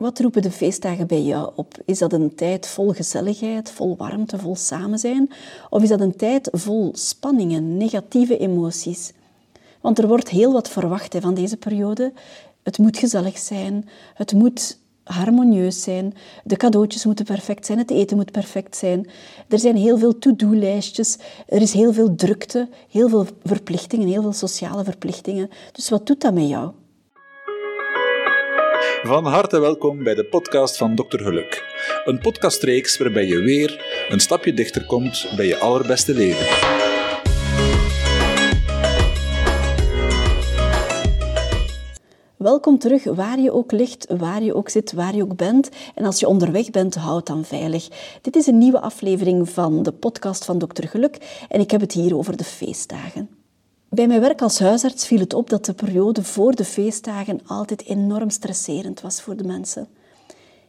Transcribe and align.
Wat 0.00 0.20
roepen 0.20 0.42
de 0.42 0.50
feestdagen 0.50 1.06
bij 1.06 1.22
jou 1.22 1.50
op? 1.54 1.74
Is 1.84 1.98
dat 1.98 2.12
een 2.12 2.34
tijd 2.34 2.66
vol 2.66 2.92
gezelligheid, 2.92 3.70
vol 3.70 3.96
warmte, 3.96 4.38
vol 4.38 4.56
samen 4.56 4.98
zijn? 4.98 5.30
Of 5.70 5.82
is 5.82 5.88
dat 5.88 6.00
een 6.00 6.16
tijd 6.16 6.48
vol 6.52 6.90
spanningen, 6.94 7.76
negatieve 7.76 8.38
emoties? 8.38 9.12
Want 9.80 9.98
er 9.98 10.08
wordt 10.08 10.28
heel 10.28 10.52
wat 10.52 10.68
verwacht 10.68 11.16
van 11.20 11.34
deze 11.34 11.56
periode. 11.56 12.12
Het 12.62 12.78
moet 12.78 12.98
gezellig 12.98 13.38
zijn, 13.38 13.88
het 14.14 14.32
moet 14.32 14.78
harmonieus 15.04 15.82
zijn, 15.82 16.14
de 16.44 16.56
cadeautjes 16.56 17.04
moeten 17.04 17.24
perfect 17.24 17.66
zijn, 17.66 17.78
het 17.78 17.90
eten 17.90 18.16
moet 18.16 18.32
perfect 18.32 18.76
zijn. 18.76 19.10
Er 19.48 19.58
zijn 19.58 19.76
heel 19.76 19.98
veel 19.98 20.18
to-do-lijstjes, 20.18 21.16
er 21.46 21.62
is 21.62 21.72
heel 21.72 21.92
veel 21.92 22.14
drukte, 22.14 22.68
heel 22.90 23.08
veel 23.08 23.26
verplichtingen, 23.44 24.08
heel 24.08 24.22
veel 24.22 24.32
sociale 24.32 24.84
verplichtingen. 24.84 25.50
Dus 25.72 25.88
wat 25.88 26.06
doet 26.06 26.20
dat 26.20 26.34
met 26.34 26.48
jou? 26.48 26.70
Van 29.02 29.26
harte 29.26 29.60
welkom 29.60 30.02
bij 30.04 30.14
de 30.14 30.24
podcast 30.24 30.76
van 30.76 30.94
Dr. 30.94 31.18
Geluk. 31.22 31.64
Een 32.04 32.18
podcastreeks 32.18 32.98
waarbij 32.98 33.26
je 33.26 33.38
weer 33.38 33.84
een 34.08 34.20
stapje 34.20 34.54
dichter 34.54 34.86
komt 34.86 35.32
bij 35.36 35.46
je 35.46 35.58
allerbeste 35.58 36.14
leven. 36.14 36.46
Welkom 42.36 42.78
terug, 42.78 43.04
waar 43.04 43.38
je 43.38 43.52
ook 43.52 43.72
ligt, 43.72 44.06
waar 44.18 44.42
je 44.42 44.54
ook 44.54 44.68
zit, 44.68 44.92
waar 44.92 45.14
je 45.14 45.22
ook 45.22 45.36
bent. 45.36 45.68
En 45.94 46.04
als 46.04 46.20
je 46.20 46.28
onderweg 46.28 46.70
bent, 46.70 46.94
houd 46.94 47.26
dan 47.26 47.44
veilig. 47.44 47.88
Dit 48.22 48.36
is 48.36 48.46
een 48.46 48.58
nieuwe 48.58 48.80
aflevering 48.80 49.48
van 49.48 49.82
de 49.82 49.92
podcast 49.92 50.44
van 50.44 50.58
Dr. 50.58 50.86
Geluk 50.86 51.44
en 51.48 51.60
ik 51.60 51.70
heb 51.70 51.80
het 51.80 51.92
hier 51.92 52.16
over 52.16 52.36
de 52.36 52.44
feestdagen. 52.44 53.39
Bij 53.90 54.06
mijn 54.06 54.20
werk 54.20 54.42
als 54.42 54.58
huisarts 54.58 55.06
viel 55.06 55.18
het 55.18 55.34
op 55.34 55.50
dat 55.50 55.64
de 55.64 55.72
periode 55.72 56.24
voor 56.24 56.54
de 56.54 56.64
feestdagen 56.64 57.40
altijd 57.46 57.84
enorm 57.84 58.30
stresserend 58.30 59.00
was 59.00 59.22
voor 59.22 59.36
de 59.36 59.44
mensen. 59.44 59.88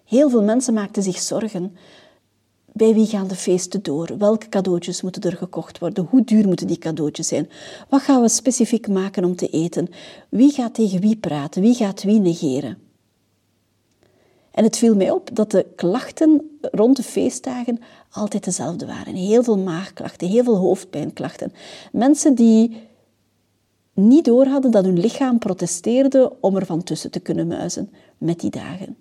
Heel 0.06 0.30
veel 0.30 0.44
mensen 0.44 0.74
maakten 0.74 1.04
zich 1.04 1.20
zorgen. 1.20 1.76
Bij 2.74 2.94
wie 2.94 3.06
gaan 3.06 3.28
de 3.28 3.36
feesten 3.36 3.84
door? 3.84 4.18
Welke 4.18 4.50
cadeautjes 4.50 5.02
moeten 5.02 5.22
er 5.22 5.38
gekocht 5.38 5.80
worden? 5.80 6.08
Hoe 6.10 6.24
duur 6.24 6.48
moeten 6.48 6.68
die 6.68 6.78
cadeautjes 6.78 7.28
zijn? 7.28 7.50
Wat 7.90 8.02
gaan 8.02 8.22
we 8.22 8.30
specifiek 8.30 8.88
maken 8.88 9.26
om 9.26 9.36
te 9.36 9.48
eten? 9.48 9.88
Wie 10.30 10.52
gaat 10.52 10.74
tegen 10.74 11.02
wie 11.02 11.16
praten? 11.16 11.62
Wie 11.62 11.76
gaat 11.76 12.04
wie 12.04 12.20
negeren? 12.20 12.78
En 14.52 14.64
het 14.64 14.78
viel 14.78 14.96
mij 14.96 15.12
op 15.12 15.30
dat 15.34 15.52
de 15.52 15.66
klachten 15.76 16.58
rond 16.62 16.96
de 16.98 17.04
feestdagen 17.04 17.80
altijd 18.12 18.44
dezelfde 18.44 18.86
waren. 18.86 19.16
Heel 19.16 19.44
veel 19.44 19.58
maagklachten, 19.58 20.28
heel 20.28 20.44
veel 20.44 20.58
hoofdpijnklachten. 20.58 21.54
Mensen 21.92 22.36
die 22.36 22.90
niet 23.94 24.26
doorhadden 24.26 24.72
dat 24.72 24.86
hun 24.86 25.00
lichaam 25.00 25.40
protesteerde 25.40 26.34
om 26.40 26.56
er 26.56 26.66
van 26.66 26.84
tussen 26.84 27.12
te 27.12 27.20
kunnen 27.20 27.48
muizen 27.48 27.90
met 28.18 28.40
die 28.40 28.50
dagen. 28.50 28.98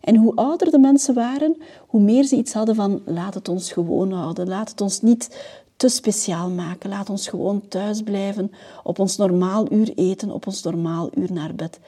En 0.00 0.16
hoe 0.16 0.34
ouder 0.34 0.70
de 0.70 0.78
mensen 0.78 1.14
waren, 1.14 1.56
hoe 1.86 2.00
meer 2.00 2.24
ze 2.24 2.36
iets 2.36 2.52
hadden 2.52 2.74
van 2.74 3.02
laat 3.04 3.34
het 3.34 3.48
ons 3.48 3.72
gewoon 3.72 4.12
houden, 4.12 4.48
laat 4.48 4.70
het 4.70 4.80
ons 4.80 5.00
niet 5.00 5.28
te 5.76 5.88
speciaal 5.88 6.50
maken, 6.50 6.90
laat 6.90 7.10
ons 7.10 7.28
gewoon 7.28 7.68
thuis 7.68 8.02
blijven, 8.02 8.52
op 8.82 8.98
ons 8.98 9.16
normaal 9.16 9.72
uur 9.72 9.92
eten, 9.94 10.30
op 10.30 10.46
ons 10.46 10.62
normaal 10.62 11.10
uur 11.14 11.32
naar 11.32 11.54
bed. 11.54 11.80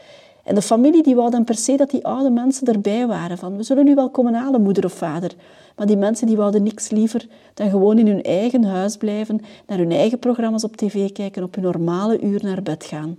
En 0.45 0.55
de 0.55 0.63
familie 0.63 1.03
die 1.03 1.15
wou 1.15 1.31
dan 1.31 1.45
per 1.45 1.55
se 1.55 1.77
dat 1.77 1.91
die 1.91 2.05
oude 2.05 2.31
mensen 2.31 2.67
erbij 2.67 3.07
waren. 3.07 3.39
Van, 3.39 3.57
we 3.57 3.63
zullen 3.63 3.85
nu 3.85 3.95
wel 3.95 4.11
komen 4.11 4.35
halen, 4.35 4.63
moeder 4.63 4.85
of 4.85 4.93
vader. 4.93 5.33
Maar 5.77 5.87
die 5.87 5.97
mensen 5.97 6.27
die 6.27 6.37
wouden 6.37 6.63
niks 6.63 6.91
liever 6.91 7.27
dan 7.55 7.71
gewoon 7.71 7.99
in 7.99 8.07
hun 8.07 8.23
eigen 8.23 8.65
huis 8.65 8.97
blijven, 8.97 9.41
naar 9.67 9.79
hun 9.79 9.93
eigen 9.93 10.19
programma's 10.19 10.65
op 10.65 10.77
tv 10.77 11.13
kijken, 11.13 11.43
op 11.43 11.55
hun 11.55 11.65
normale 11.65 12.21
uur 12.21 12.41
naar 12.43 12.63
bed 12.63 12.85
gaan. 12.85 13.17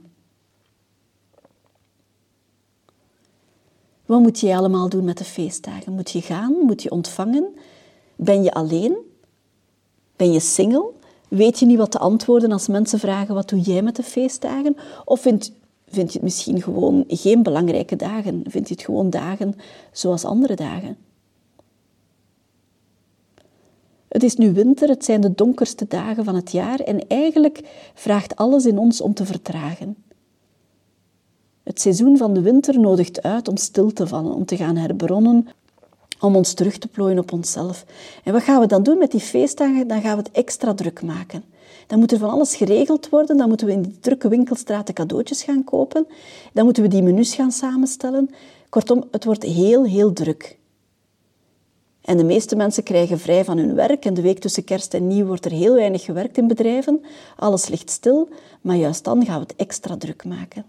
Wat 4.05 4.19
moet 4.19 4.39
je 4.39 4.55
allemaal 4.55 4.89
doen 4.89 5.03
met 5.03 5.17
de 5.17 5.23
feestdagen? 5.23 5.94
Moet 5.94 6.11
je 6.11 6.21
gaan? 6.21 6.53
Moet 6.61 6.83
je 6.83 6.91
ontvangen? 6.91 7.55
Ben 8.16 8.44
je 8.44 8.51
alleen? 8.51 8.97
Ben 10.16 10.31
je 10.31 10.39
single? 10.39 10.91
Weet 11.28 11.59
je 11.59 11.66
niet 11.66 11.78
wat 11.78 11.91
te 11.91 12.00
antwoorden 12.00 12.51
als 12.51 12.67
mensen 12.67 13.00
vragen 13.00 13.35
wat 13.35 13.50
doe 13.50 13.59
jij 13.59 13.81
met 13.81 13.95
de 13.95 14.03
feestdagen? 14.03 14.75
Of 15.06 15.19
vind, 15.22 15.51
vind 15.94 16.08
je 16.08 16.14
het 16.14 16.24
misschien 16.24 16.62
gewoon 16.62 17.04
geen 17.08 17.44
belangrijke 17.44 17.96
dagen? 17.96 18.44
Vind 18.48 18.68
je 18.68 18.74
het 18.74 18.84
gewoon 18.84 19.09
dagen 19.09 19.56
zoals 19.92 20.26
andere 20.26 20.56
dagen? 20.56 20.98
Het 24.08 24.24
is 24.24 24.36
nu 24.36 24.54
winter, 24.54 24.90
het 24.90 25.06
zijn 25.06 25.22
de 25.22 25.34
donkerste 25.34 25.86
dagen 25.88 26.24
van 26.24 26.36
het 26.36 26.52
jaar 26.52 26.80
en 26.80 27.08
eigenlijk 27.08 27.62
vraagt 27.94 28.36
alles 28.36 28.66
in 28.66 28.78
ons 28.78 29.02
om 29.02 29.14
te 29.14 29.26
vertragen. 29.26 29.96
Het 31.64 31.81
seizoen 31.81 32.18
van 32.18 32.34
de 32.34 32.42
winter 32.42 32.80
nodigt 32.80 33.24
uit 33.24 33.48
om 33.48 33.58
stil 33.58 33.94
te 33.94 34.08
vallen, 34.08 34.34
om 34.34 34.46
te 34.46 34.58
gaan 34.58 34.75
herbronnen, 34.75 35.48
om 36.20 36.36
ons 36.36 36.54
terug 36.54 36.78
te 36.78 36.88
plooien 36.88 37.20
op 37.20 37.31
onszelf. 37.31 37.86
En 38.24 38.34
wat 38.34 38.44
gaan 38.44 38.60
we 38.60 38.68
dan 38.68 38.84
doen 38.84 38.98
met 38.98 39.12
die 39.12 39.20
feestdagen? 39.20 39.88
Dan 39.88 40.02
gaan 40.02 40.18
we 40.18 40.24
het 40.24 40.31
extra 40.31 40.74
druk 40.74 41.02
maken. 41.02 41.44
Dan 41.88 42.00
moet 42.00 42.11
er 42.11 42.17
van 42.17 42.29
alles 42.29 42.56
geregeld 42.56 43.09
worden. 43.09 43.38
Dan 43.38 43.47
moeten 43.47 43.67
we 43.67 43.73
in 43.73 43.81
die 43.81 44.00
drukke 44.00 44.28
winkelstraten 44.28 44.94
cadeautjes 44.94 45.44
gaan 45.44 45.63
kopen. 45.63 46.07
Dan 46.53 46.66
moeten 46.66 46.84
we 46.84 46.89
die 46.89 47.03
menus 47.03 47.35
gaan 47.35 47.51
samenstellen. 47.51 48.29
Kortom, 48.69 49.03
het 49.11 49.25
wordt 49.25 49.44
heel, 49.44 49.85
heel 49.85 50.13
druk. 50.13 50.57
En 52.01 52.17
de 52.17 52.23
meeste 52.23 52.56
mensen 52.56 52.83
krijgen 52.83 53.19
vrij 53.19 53.45
van 53.45 53.57
hun 53.57 53.75
werk 53.75 54.06
en 54.06 54.13
de 54.13 54.22
week 54.22 54.39
tussen 54.39 54.63
kerst 54.63 54.94
en 54.94 55.07
nieuw 55.07 55.25
wordt 55.25 55.45
er 55.45 55.51
heel 55.51 55.73
weinig 55.73 56.03
gewerkt 56.03 56.38
in 56.38 56.47
bedrijven. 56.47 57.01
Alles 57.35 57.67
ligt 57.67 57.89
stil, 57.89 58.29
maar 58.62 58.75
juist 58.75 59.03
dan 59.03 59.25
gaan 59.25 59.39
we 59.39 59.45
het 59.47 59.56
extra 59.56 59.97
druk 59.97 60.25
maken. 60.25 60.66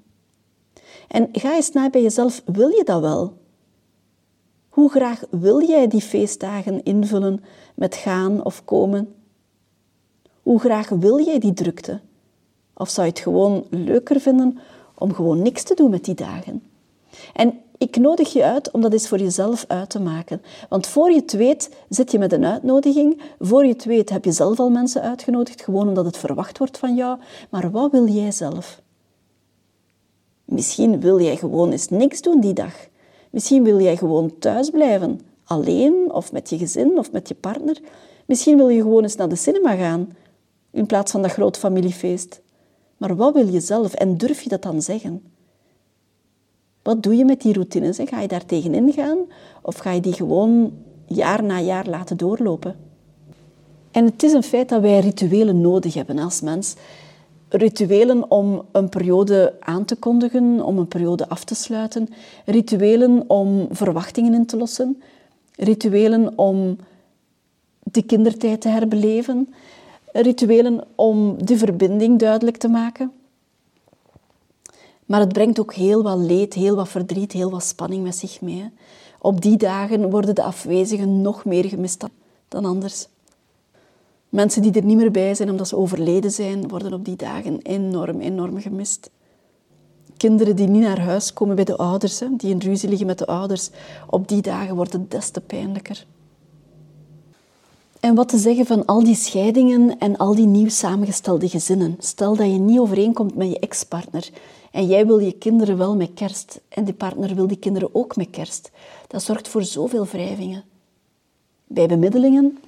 En 1.09 1.29
ga 1.33 1.55
eens 1.55 1.73
na 1.73 1.91
bij 1.91 2.03
jezelf, 2.03 2.43
wil 2.45 2.69
je 2.69 2.83
dat 2.85 3.01
wel? 3.01 3.37
Hoe 4.69 4.91
graag 4.91 5.23
wil 5.31 5.63
jij 5.63 5.89
die 5.89 6.01
feestdagen 6.01 6.83
invullen 6.83 7.45
met 7.75 7.95
gaan 7.95 8.45
of 8.45 8.65
komen? 8.65 9.15
Hoe 10.45 10.61
graag 10.61 10.89
wil 10.89 11.25
jij 11.25 11.39
die 11.39 11.53
drukte? 11.53 12.01
Of 12.75 12.89
zou 12.89 13.07
je 13.07 13.13
het 13.13 13.23
gewoon 13.23 13.65
leuker 13.71 14.21
vinden 14.21 14.59
om 14.95 15.15
gewoon 15.15 15.43
niks 15.43 15.63
te 15.63 15.75
doen 15.75 15.91
met 15.91 16.05
die 16.05 16.15
dagen? 16.15 16.63
En 17.33 17.61
ik 17.79 17.97
nodig 17.97 18.33
je 18.33 18.45
uit 18.45 18.71
om 18.71 18.81
dat 18.81 18.93
eens 18.93 19.09
voor 19.09 19.19
jezelf 19.19 19.65
uit 19.69 19.91
te 19.91 20.01
maken. 20.01 20.43
Want 20.69 20.87
voor 20.87 21.11
je 21.11 21.21
het 21.21 21.33
weet, 21.33 21.71
zit 21.89 22.11
je 22.11 22.19
met 22.19 22.33
een 22.33 22.45
uitnodiging. 22.45 23.21
Voor 23.41 23.65
je 23.65 23.73
het 23.73 23.85
weet, 23.85 24.11
heb 24.11 24.25
je 24.25 24.33
zelf 24.33 24.59
al 24.59 24.71
mensen 24.71 25.03
uitgenodigd, 25.03 25.63
gewoon 25.63 25.89
omdat 25.89 26.05
het 26.05 26.17
verwacht 26.17 26.59
wordt 26.59 26.79
van 26.79 26.95
jou. 26.95 27.19
Maar 27.51 27.71
wat 27.71 27.91
wil 27.91 28.09
jij 28.09 28.33
zelf? 28.33 28.83
Misschien 30.45 31.01
wil 31.01 31.21
jij 31.21 31.37
gewoon 31.37 31.71
eens 31.71 31.89
niks 31.89 32.21
doen 32.21 32.41
die 32.41 32.53
dag. 32.53 32.75
Misschien 33.31 33.63
wil 33.63 33.81
jij 33.81 33.97
gewoon 33.97 34.39
thuis 34.39 34.71
blijven, 34.71 35.21
alleen 35.45 36.13
of 36.13 36.33
met 36.33 36.51
je 36.51 36.59
gezin 36.59 36.99
of 36.99 37.13
met 37.13 37.29
je 37.29 37.35
partner. 37.35 37.81
Misschien 38.27 38.57
wil 38.57 38.69
je 38.69 38.83
gewoon 38.83 39.03
eens 39.03 39.17
naar 39.17 39.29
de 39.29 39.37
cinema 39.37 39.75
gaan, 39.75 40.17
in 40.75 40.87
plaats 40.87 41.13
van 41.13 41.23
dat 41.23 41.33
groot 41.33 41.59
familiefeest. 41.59 42.41
Maar 42.97 43.17
wat 43.17 43.35
wil 43.35 43.49
je 43.49 43.61
zelf 43.61 43.95
en 43.95 44.17
durf 44.17 44.41
je 44.41 44.49
dat 44.49 44.63
dan 44.63 44.83
zeggen? 44.83 45.23
Wat 46.83 47.03
doe 47.03 47.17
je 47.17 47.25
met 47.25 47.41
die 47.41 47.53
routines? 47.53 47.99
Ga 48.05 48.21
je 48.21 48.29
daar 48.29 48.47
tegenin 48.47 48.93
gaan 48.93 49.19
of 49.63 49.77
ga 49.77 49.91
je 49.91 50.01
die 50.01 50.13
gewoon 50.13 50.73
jaar 51.07 51.45
na 51.45 51.61
jaar 51.61 51.87
laten 51.87 52.17
doorlopen? 52.17 52.77
En 53.91 54.05
het 54.05 54.23
is 54.23 54.33
een 54.33 54.43
feit 54.43 54.69
dat 54.69 54.81
wij 54.81 55.01
rituelen 55.01 55.61
nodig 55.61 55.95
hebben 55.95 56.19
als 56.19 56.41
mens. 56.41 56.75
Rituelen 57.49 58.31
om 58.31 58.63
een 58.73 58.89
periode 58.89 59.55
aan 59.61 59.85
te 59.85 59.97
kondigen, 59.97 60.65
om 60.65 60.79
een 60.79 60.89
periode 60.89 61.29
af 61.29 61.45
te 61.45 61.55
sluiten. 61.55 62.09
Rituelen 62.45 63.25
om 63.27 63.69
verwachtingen 63.71 64.35
in 64.35 64.47
te 64.47 64.57
lossen. 64.57 65.03
Rituelen 65.57 66.39
om 66.39 66.77
de 67.83 68.03
kindertijd 68.03 68.61
te 68.61 68.69
herbeleven. 68.69 69.55
Rituelen 70.23 70.85
om 70.95 71.45
de 71.45 71.59
verbinding 71.59 72.19
duidelijk 72.19 72.57
te 72.57 72.69
maken. 72.69 73.13
Maar 75.07 75.21
het 75.21 75.33
brengt 75.33 75.61
ook 75.61 75.75
heel 75.75 76.03
wat 76.03 76.19
leed, 76.19 76.55
heel 76.55 76.77
wat 76.77 76.89
verdriet, 76.89 77.33
heel 77.33 77.51
wat 77.51 77.65
spanning 77.65 78.03
met 78.03 78.17
zich 78.17 78.41
mee. 78.41 78.71
Op 79.19 79.41
die 79.41 79.57
dagen 79.57 80.11
worden 80.11 80.35
de 80.35 80.43
afwezigen 80.43 81.23
nog 81.23 81.45
meer 81.45 81.65
gemist 81.65 82.05
dan 82.49 82.65
anders. 82.65 83.09
Mensen 84.29 84.63
die 84.63 84.73
er 84.73 84.85
niet 84.85 84.97
meer 84.97 85.11
bij 85.11 85.35
zijn 85.35 85.51
omdat 85.51 85.69
ze 85.69 85.77
overleden 85.77 86.31
zijn, 86.31 86.69
worden 86.69 86.93
op 86.93 87.05
die 87.05 87.17
dagen 87.17 87.61
enorm, 87.63 88.21
enorm 88.21 88.61
gemist. 88.61 89.11
Kinderen 90.17 90.57
die 90.57 90.69
niet 90.69 90.83
naar 90.83 91.01
huis 91.01 91.33
komen 91.33 91.57
bij 91.57 91.65
de 91.65 91.77
ouders, 91.77 92.19
die 92.19 92.51
in 92.51 92.59
ruzie 92.59 92.89
liggen 92.89 93.07
met 93.07 93.19
de 93.19 93.27
ouders, 93.27 93.71
op 94.07 94.29
die 94.29 94.43
dagen 94.43 94.77
wordt 94.77 94.93
het 94.93 95.11
des 95.11 95.31
te 95.31 95.41
pijnlijker. 95.41 96.07
En 98.05 98.15
wat 98.15 98.29
te 98.29 98.39
zeggen 98.39 98.67
van 98.67 98.85
al 98.85 99.05
die 99.05 99.15
scheidingen 99.15 99.99
en 99.99 100.17
al 100.17 100.35
die 100.35 100.47
nieuw 100.47 100.69
samengestelde 100.69 101.49
gezinnen? 101.49 101.97
Stel 101.99 102.37
dat 102.37 102.47
je 102.47 102.59
niet 102.59 102.79
overeenkomt 102.79 103.35
met 103.35 103.49
je 103.49 103.59
ex-partner 103.59 104.31
en 104.71 104.87
jij 104.87 105.07
wil 105.07 105.19
je 105.19 105.33
kinderen 105.33 105.77
wel 105.77 105.97
met 105.97 106.11
kerst 106.15 106.61
en 106.69 106.85
die 106.85 106.95
partner 106.95 107.35
wil 107.35 107.47
die 107.47 107.57
kinderen 107.57 107.95
ook 107.95 108.17
met 108.17 108.31
kerst. 108.31 108.71
Dat 109.07 109.23
zorgt 109.23 109.49
voor 109.49 109.63
zoveel 109.63 110.07
wrijvingen. 110.07 110.65
Bij 111.67 111.87
bemiddelingen 111.87 112.59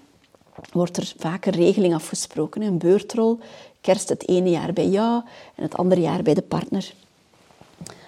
wordt 0.72 0.96
er 0.96 1.14
vaak 1.16 1.46
een 1.46 1.52
regeling 1.52 1.94
afgesproken. 1.94 2.62
Een 2.62 2.78
beurtrol, 2.78 3.38
kerst 3.80 4.08
het 4.08 4.28
ene 4.28 4.50
jaar 4.50 4.72
bij 4.72 4.88
jou 4.88 5.22
en 5.54 5.62
het 5.62 5.76
andere 5.76 6.00
jaar 6.00 6.22
bij 6.22 6.34
de 6.34 6.42
partner. 6.42 6.94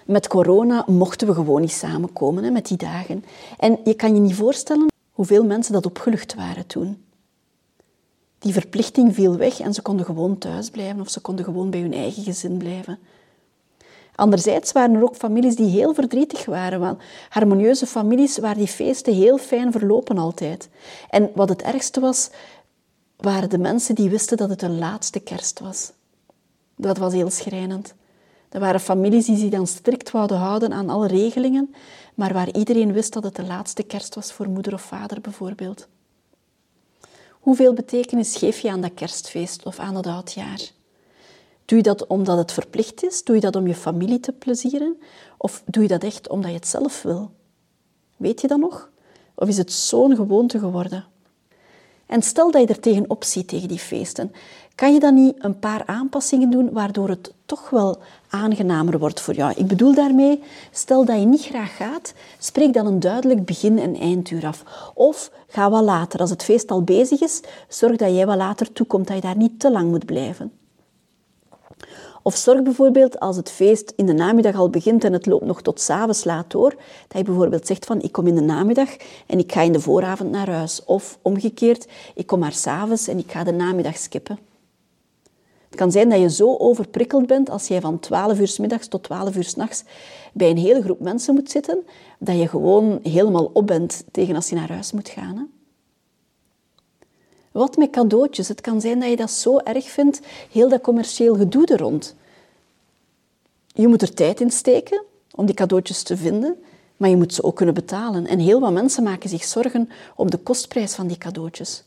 Met 0.05 0.29
corona 0.29 0.85
mochten 0.87 1.27
we 1.27 1.35
gewoon 1.35 1.61
niet 1.61 1.73
samenkomen 1.73 2.53
met 2.53 2.67
die 2.67 2.77
dagen. 2.77 3.25
En 3.59 3.79
je 3.85 3.95
kan 3.95 4.15
je 4.15 4.21
niet 4.21 4.35
voorstellen 4.35 4.87
hoeveel 5.13 5.45
mensen 5.45 5.73
dat 5.73 5.87
opgelucht 5.87 6.35
waren 6.35 6.67
toen. 6.67 7.07
Die 8.39 8.53
verplichting 8.53 9.15
viel 9.15 9.37
weg 9.37 9.61
en 9.61 9.75
ze 9.75 9.83
konden 9.83 10.07
gewoon 10.07 10.39
thuis 10.39 10.71
blijven 10.71 11.01
of 11.01 11.11
ze 11.11 11.21
konden 11.21 11.45
gewoon 11.45 11.71
bij 11.71 11.81
hun 11.81 11.95
eigen 11.95 12.23
gezin 12.23 12.57
blijven. 12.57 12.99
Anderzijds 14.15 14.73
waren 14.73 14.95
er 14.95 15.03
ook 15.03 15.17
families 15.17 15.57
die 15.57 15.71
heel 15.71 15.95
verdrietig 15.95 16.45
waren, 16.45 16.81
want 16.81 17.01
harmonieuze 17.29 17.87
families 17.87 18.39
waar 18.39 18.55
die 18.55 18.67
feesten 18.67 19.15
heel 19.15 19.39
fijn 19.39 19.73
verlopen 19.73 20.19
altijd. 20.19 20.69
En 21.11 21.31
wat 21.35 21.49
het 21.49 21.63
ergste 21.63 22.01
was, 22.01 22.31
waren 23.17 23.51
de 23.51 23.59
mensen 23.59 23.95
die 23.95 24.11
wisten 24.11 24.37
dat 24.37 24.49
het 24.49 24.61
hun 24.61 24.79
laatste 24.79 25.21
kerst 25.21 25.61
was. 25.61 25.93
Dat 26.77 26.99
was 26.99 27.13
heel 27.13 27.31
schrijnend. 27.31 27.95
Er 28.49 28.61
waren 28.61 28.81
families 28.81 29.27
die 29.27 29.37
zich 29.37 29.51
dan 29.51 29.67
strikt 29.67 30.11
wouden 30.11 30.39
houden 30.39 30.73
aan 30.73 30.89
alle 30.89 31.07
regelingen, 31.07 31.75
maar 32.15 32.33
waar 32.33 32.53
iedereen 32.53 32.93
wist 32.93 33.13
dat 33.13 33.25
het 33.25 33.37
de 33.37 33.47
laatste 33.47 33.83
kerst 33.83 34.15
was 34.15 34.33
voor 34.33 34.49
moeder 34.49 34.73
of 34.73 34.83
vader 34.83 35.21
bijvoorbeeld. 35.21 35.89
Hoeveel 37.41 37.73
betekenis 37.73 38.37
geef 38.37 38.59
je 38.61 38.71
aan 38.71 38.81
dat 38.81 38.95
kerstfeest 38.95 39.65
of 39.65 39.79
aan 39.79 39.97
het 39.97 40.07
oudjaar? 40.07 40.61
Doe 41.65 41.79
je 41.79 41.83
dat 41.83 42.07
omdat 42.07 42.39
het 42.39 42.53
verplicht 42.53 43.05
is? 43.05 43.25
Doe 43.25 43.35
je 43.35 43.41
dat 43.41 43.57
om 43.57 43.67
je 43.67 43.75
familie 43.75 44.21
te 44.21 44.33
plezieren? 44.33 45.01
Of 45.37 45.63
doe 45.67 45.83
je 45.83 45.89
dat 45.89 46.05
echt 46.05 46.29
omdat 46.29 46.51
je 46.51 46.57
het 46.57 46.67
zelf 46.67 47.03
wil? 47.03 47.31
Weet 48.17 48.41
je 48.41 48.47
dat 48.47 48.59
nog? 48.59 48.91
Of 49.35 49.49
is 49.49 49.57
het 49.57 49.73
zo'n 49.73 50.17
gewoonte 50.17 50.59
geworden? 50.59 51.05
En 52.09 52.23
stel 52.23 52.51
dat 52.51 52.61
je 52.61 52.67
er 52.67 52.81
tegenop 52.81 53.25
ziet 53.25 53.49
tegen 53.49 53.69
die 53.69 53.79
feesten, 53.79 54.33
kan 54.75 54.93
je 54.93 55.01
dan 55.01 55.15
niet 55.15 55.35
een 55.39 55.59
paar 55.59 55.83
aanpassingen 55.87 56.51
doen 56.51 56.73
waardoor 56.73 57.09
het 57.09 57.33
toch 57.47 57.71
wel 57.71 57.99
aangenamer 58.29 58.99
wordt 58.99 59.21
voor 59.21 59.35
jou? 59.35 59.53
Ik 59.57 59.67
bedoel 59.67 59.95
daarmee, 59.95 60.43
stel 60.71 61.05
dat 61.05 61.19
je 61.19 61.27
niet 61.27 61.45
graag 61.45 61.77
gaat, 61.77 62.13
spreek 62.39 62.73
dan 62.73 62.87
een 62.87 63.01
duidelijk 63.01 63.45
begin- 63.45 63.79
en 63.79 63.97
einduur 63.97 64.47
af. 64.47 64.65
Of 64.95 65.31
ga 65.49 65.71
wat 65.71 65.85
later. 65.85 66.21
Als 66.21 66.31
het 66.31 66.43
feest 66.45 66.71
al 66.71 66.83
bezig 66.83 67.21
is, 67.21 67.41
zorg 67.69 67.97
dat 67.97 68.15
jij 68.15 68.27
wat 68.27 68.37
later 68.37 68.73
toekomt, 68.73 69.07
dat 69.07 69.17
je 69.17 69.23
daar 69.23 69.37
niet 69.37 69.61
te 69.61 69.71
lang 69.71 69.91
moet 69.91 70.07
blijven. 70.07 70.53
Of 72.29 72.37
zorg 72.37 72.63
bijvoorbeeld 72.63 73.21
als 73.21 73.37
het 73.37 73.51
feest 73.51 73.93
in 73.97 74.07
de 74.07 74.13
namiddag 74.13 74.55
al 74.55 74.71
begint 74.71 75.05
en 75.05 75.13
het 75.13 75.27
loopt 75.27 75.45
nog 75.45 75.63
tot 75.63 75.81
s'avonds 75.81 76.25
laat 76.25 76.51
door, 76.51 76.71
dat 77.09 77.19
je 77.19 77.23
bijvoorbeeld 77.23 77.67
zegt 77.67 77.85
van 77.85 78.03
ik 78.03 78.13
kom 78.13 78.27
in 78.27 78.35
de 78.35 78.41
namiddag 78.41 78.89
en 79.27 79.39
ik 79.39 79.53
ga 79.53 79.61
in 79.61 79.73
de 79.73 79.81
vooravond 79.81 80.31
naar 80.31 80.51
huis. 80.51 80.85
Of 80.85 81.19
omgekeerd, 81.23 81.87
ik 82.15 82.27
kom 82.27 82.39
maar 82.39 82.53
s'avonds 82.53 83.09
en 83.09 83.19
ik 83.19 83.31
ga 83.31 83.45
de 83.45 83.53
namiddag 83.53 83.97
skippen. 83.97 84.39
Het 85.69 85.79
kan 85.79 85.93
zijn 85.93 86.09
dat 86.09 86.21
je 86.21 86.31
zo 86.31 86.57
overprikkeld 86.57 87.27
bent 87.27 87.51
als 87.51 87.69
jij 87.69 87.81
van 87.81 87.99
12 87.99 88.39
uur 88.39 88.49
s 88.49 88.59
middags 88.59 88.89
tot 88.89 89.03
12 89.03 89.37
uur 89.37 89.45
s 89.45 89.55
nachts 89.55 89.85
bij 90.33 90.51
een 90.51 90.59
hele 90.59 90.83
groep 90.83 91.01
mensen 91.01 91.35
moet 91.35 91.51
zitten, 91.51 91.79
dat 92.19 92.39
je 92.39 92.49
gewoon 92.49 93.01
helemaal 93.03 93.51
op 93.53 93.67
bent 93.67 94.05
tegen 94.11 94.35
als 94.35 94.49
je 94.49 94.55
naar 94.55 94.73
huis 94.73 94.93
moet 94.93 95.09
gaan. 95.09 95.37
Hè? 95.37 95.43
Wat 97.53 97.77
met 97.77 97.91
cadeautjes? 97.91 98.49
Het 98.49 98.61
kan 98.61 98.81
zijn 98.81 99.01
dat 99.01 99.09
je 99.09 99.17
dat 99.17 99.31
zo 99.31 99.59
erg 99.59 99.85
vindt, 99.85 100.21
heel 100.53 100.69
dat 100.69 100.81
commercieel 100.81 101.37
gedoe 101.37 101.67
er 101.67 101.79
rond. 101.79 102.17
Je 103.81 103.89
moet 103.89 104.03
er 104.03 104.15
tijd 104.15 104.41
in 104.41 104.51
steken 104.51 105.05
om 105.35 105.47
die 105.47 105.55
cadeautjes 105.55 106.03
te 106.03 106.17
vinden, 106.17 106.57
maar 106.97 107.09
je 107.09 107.17
moet 107.17 107.35
ze 107.35 107.43
ook 107.43 107.57
kunnen 107.57 107.75
betalen. 107.75 108.27
En 108.27 108.39
heel 108.39 108.61
wat 108.61 108.73
mensen 108.73 109.03
maken 109.03 109.29
zich 109.29 109.45
zorgen 109.45 109.91
om 110.17 110.31
de 110.31 110.37
kostprijs 110.37 110.95
van 110.95 111.07
die 111.07 111.19
cadeautjes. 111.19 111.85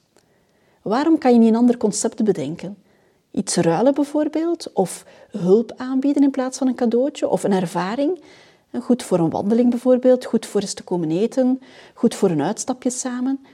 Waarom 0.82 1.18
kan 1.18 1.34
je 1.34 1.40
niet 1.40 1.50
een 1.50 1.56
ander 1.56 1.78
concept 1.78 2.24
bedenken? 2.24 2.78
Iets 3.32 3.56
ruilen 3.56 3.94
bijvoorbeeld, 3.94 4.74
of 4.74 5.06
hulp 5.32 5.74
aanbieden 5.78 6.24
in 6.24 6.32
plaats 6.32 6.58
van 6.58 6.68
een 6.68 6.76
cadeautje, 6.76 7.30
of 7.30 7.44
een 7.44 7.52
ervaring. 7.52 8.22
Goed 8.82 9.04
voor 9.04 9.20
een 9.20 9.30
wandeling 9.30 9.70
bijvoorbeeld, 9.70 10.26
goed 10.26 10.46
voor 10.46 10.62
eens 10.62 10.74
te 10.74 10.84
komen 10.84 11.12
eten, 11.12 11.62
goed 11.94 12.16
voor 12.16 12.30
een 12.30 12.42
uitstapje 12.42 12.90
samen. 12.90 13.46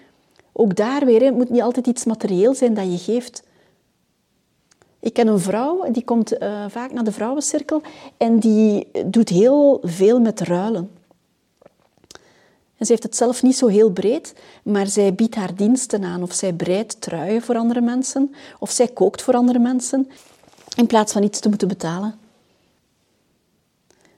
Ook 0.51 0.75
daar 0.75 1.06
weer, 1.06 1.22
het 1.22 1.36
moet 1.36 1.50
niet 1.50 1.62
altijd 1.62 1.88
iets 1.88 2.06
materieel 2.06 2.54
zijn 2.54 2.74
dat 2.74 2.92
je 2.92 2.98
geeft. 2.98 3.44
Ik 4.99 5.13
ken 5.13 5.27
een 5.27 5.39
vrouw, 5.39 5.91
die 5.91 6.03
komt 6.03 6.41
uh, 6.41 6.65
vaak 6.67 6.91
naar 6.91 7.03
de 7.03 7.11
vrouwencirkel 7.11 7.81
en 8.17 8.39
die 8.39 8.88
doet 9.05 9.29
heel 9.29 9.79
veel 9.83 10.19
met 10.19 10.39
ruilen. 10.39 10.91
En 12.77 12.85
ze 12.85 12.91
heeft 12.91 13.03
het 13.03 13.15
zelf 13.15 13.44
niet 13.44 13.57
zo 13.57 13.67
heel 13.67 13.91
breed, 13.91 14.33
maar 14.63 14.88
zij 14.88 15.13
biedt 15.13 15.35
haar 15.35 15.55
diensten 15.55 16.03
aan. 16.03 16.23
Of 16.23 16.33
zij 16.33 16.53
breidt 16.53 17.01
truien 17.01 17.41
voor 17.41 17.55
andere 17.55 17.81
mensen, 17.81 18.33
of 18.59 18.71
zij 18.71 18.88
kookt 18.88 19.21
voor 19.21 19.33
andere 19.33 19.59
mensen, 19.59 20.09
in 20.75 20.88
plaats 20.88 21.13
van 21.13 21.23
iets 21.23 21.39
te 21.39 21.50
moeten 21.50 21.67
betalen. 21.67 22.15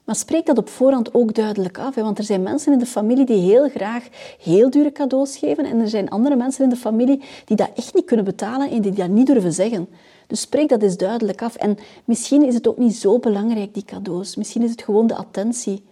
Maar 0.04 0.18
spreek 0.18 0.46
dat 0.46 0.58
op 0.58 0.68
voorhand 0.68 1.14
ook 1.14 1.34
duidelijk 1.34 1.78
af, 1.78 1.94
want 1.94 2.18
er 2.18 2.24
zijn 2.24 2.42
mensen 2.42 2.72
in 2.72 2.78
de 2.78 2.86
familie 2.86 3.26
die 3.26 3.50
heel 3.50 3.68
graag 3.68 4.08
heel 4.40 4.70
dure 4.70 4.92
cadeaus 4.92 5.36
geven 5.36 5.64
en 5.64 5.80
er 5.80 5.88
zijn 5.88 6.10
andere 6.10 6.36
mensen 6.36 6.64
in 6.64 6.70
de 6.70 6.76
familie 6.76 7.22
die 7.44 7.56
dat 7.56 7.70
echt 7.74 7.94
niet 7.94 8.04
kunnen 8.04 8.24
betalen 8.24 8.70
en 8.70 8.80
die 8.80 8.92
dat 8.92 9.08
niet 9.08 9.26
durven 9.26 9.52
zeggen. 9.52 9.88
Dus 10.30 10.40
spreek 10.40 10.68
dat 10.68 10.82
eens 10.82 10.96
duidelijk 10.96 11.42
af. 11.42 11.56
En 11.56 11.78
misschien 12.04 12.42
is 12.42 12.54
het 12.54 12.68
ook 12.68 12.78
niet 12.78 12.96
zo 12.96 13.18
belangrijk, 13.18 13.74
die 13.74 13.84
cadeaus. 13.84 14.36
Misschien 14.36 14.62
is 14.62 14.70
het 14.70 14.82
gewoon 14.82 15.06
de 15.06 15.14
attentie. 15.14 15.84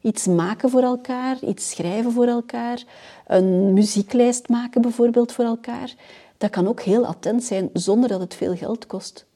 Iets 0.00 0.26
maken 0.26 0.70
voor 0.70 0.82
elkaar, 0.82 1.38
iets 1.40 1.70
schrijven 1.70 2.12
voor 2.12 2.26
elkaar, 2.26 2.84
een 3.26 3.72
muzieklijst 3.72 4.48
maken 4.48 4.82
bijvoorbeeld 4.82 5.32
voor 5.32 5.44
elkaar. 5.44 5.94
Dat 6.38 6.50
kan 6.50 6.68
ook 6.68 6.80
heel 6.80 7.06
attent 7.06 7.44
zijn 7.44 7.70
zonder 7.72 8.08
dat 8.08 8.20
het 8.20 8.34
veel 8.34 8.56
geld 8.56 8.86
kost. 8.86 9.26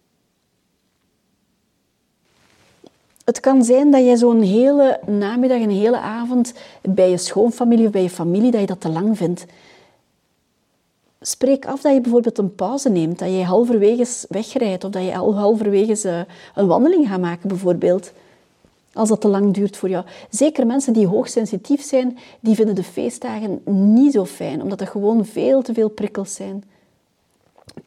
Het 3.25 3.41
kan 3.41 3.65
zijn 3.65 3.91
dat 3.91 4.05
je 4.05 4.17
zo'n 4.17 4.43
hele 4.43 5.01
namiddag, 5.07 5.61
een 5.61 5.71
hele 5.71 5.99
avond 5.99 6.53
bij 6.83 7.11
je 7.11 7.19
schoonfamilie 7.19 7.87
of 7.87 7.93
bij 7.93 8.03
je 8.03 8.11
familie, 8.11 8.51
dat 8.51 8.61
je 8.61 8.67
dat 8.67 8.81
te 8.81 8.89
lang 8.89 9.17
vindt. 9.17 9.45
Spreek 11.27 11.67
af 11.67 11.81
dat 11.81 11.95
je 11.95 12.01
bijvoorbeeld 12.01 12.39
een 12.39 12.55
pauze 12.55 12.89
neemt, 12.89 13.19
dat 13.19 13.29
je 13.29 13.45
halverwege 13.45 14.27
wegrijdt 14.29 14.85
of 14.85 14.91
dat 14.91 15.03
je 15.03 15.11
halverwege 15.13 16.27
een 16.55 16.67
wandeling 16.67 17.09
gaat 17.09 17.21
maken 17.21 17.49
bijvoorbeeld. 17.49 18.13
Als 18.93 19.09
dat 19.09 19.21
te 19.21 19.29
lang 19.29 19.55
duurt 19.55 19.77
voor 19.77 19.89
jou. 19.89 20.05
Zeker 20.31 20.67
mensen 20.67 20.93
die 20.93 21.07
hoogsensitief 21.07 21.83
zijn, 21.83 22.19
die 22.41 22.55
vinden 22.55 22.75
de 22.75 22.83
feestdagen 22.83 23.61
niet 23.97 24.13
zo 24.13 24.25
fijn, 24.25 24.63
omdat 24.63 24.81
er 24.81 24.87
gewoon 24.87 25.25
veel 25.25 25.63
te 25.63 25.75
veel 25.75 25.89
prikkels 25.89 26.35
zijn. 26.35 26.65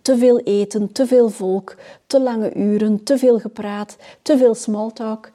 Te 0.01 0.17
veel 0.17 0.39
eten, 0.39 0.91
te 0.91 1.07
veel 1.07 1.29
volk, 1.29 1.75
te 2.07 2.21
lange 2.21 2.55
uren, 2.55 3.03
te 3.03 3.17
veel 3.17 3.39
gepraat, 3.39 3.97
te 4.21 4.37
veel 4.37 4.55
smalltalk. 4.55 5.31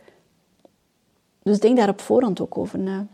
Dus 1.43 1.61
denk 1.61 1.77
daar 1.77 1.89
op 1.89 2.01
voorhand 2.01 2.41
ook 2.41 2.59
over 2.59 2.79
na. 2.79 3.06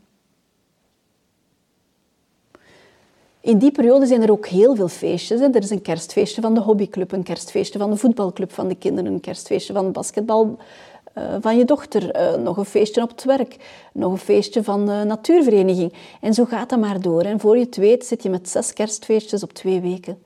In 3.40 3.58
die 3.58 3.70
periode 3.70 4.06
zijn 4.06 4.22
er 4.22 4.30
ook 4.30 4.46
heel 4.46 4.74
veel 4.74 4.88
feestjes. 4.88 5.40
Er 5.40 5.56
is 5.56 5.70
een 5.70 5.82
kerstfeestje 5.82 6.40
van 6.40 6.54
de 6.54 6.60
hobbyclub, 6.60 7.12
een 7.12 7.22
kerstfeestje 7.22 7.78
van 7.78 7.90
de 7.90 7.96
voetbalclub 7.96 8.52
van 8.52 8.68
de 8.68 8.74
kinderen, 8.74 9.12
een 9.12 9.20
kerstfeestje 9.20 9.72
van 9.72 9.92
basketbal 9.92 10.58
eh, 11.12 11.36
van 11.40 11.56
je 11.56 11.64
dochter, 11.64 12.10
eh, 12.10 12.34
nog 12.34 12.56
een 12.56 12.64
feestje 12.64 13.02
op 13.02 13.08
het 13.08 13.24
werk, 13.24 13.56
nog 13.92 14.12
een 14.12 14.18
feestje 14.18 14.64
van 14.64 14.86
de 14.86 15.02
natuurvereniging. 15.06 15.92
En 16.20 16.34
zo 16.34 16.44
gaat 16.44 16.68
dat 16.68 16.78
maar 16.80 17.00
door. 17.00 17.22
En 17.22 17.40
voor 17.40 17.56
je 17.58 17.64
het 17.64 17.76
weet 17.76 18.06
zit 18.06 18.22
je 18.22 18.30
met 18.30 18.48
zes 18.48 18.72
kerstfeestjes 18.72 19.42
op 19.42 19.52
twee 19.52 19.80
weken. 19.80 20.22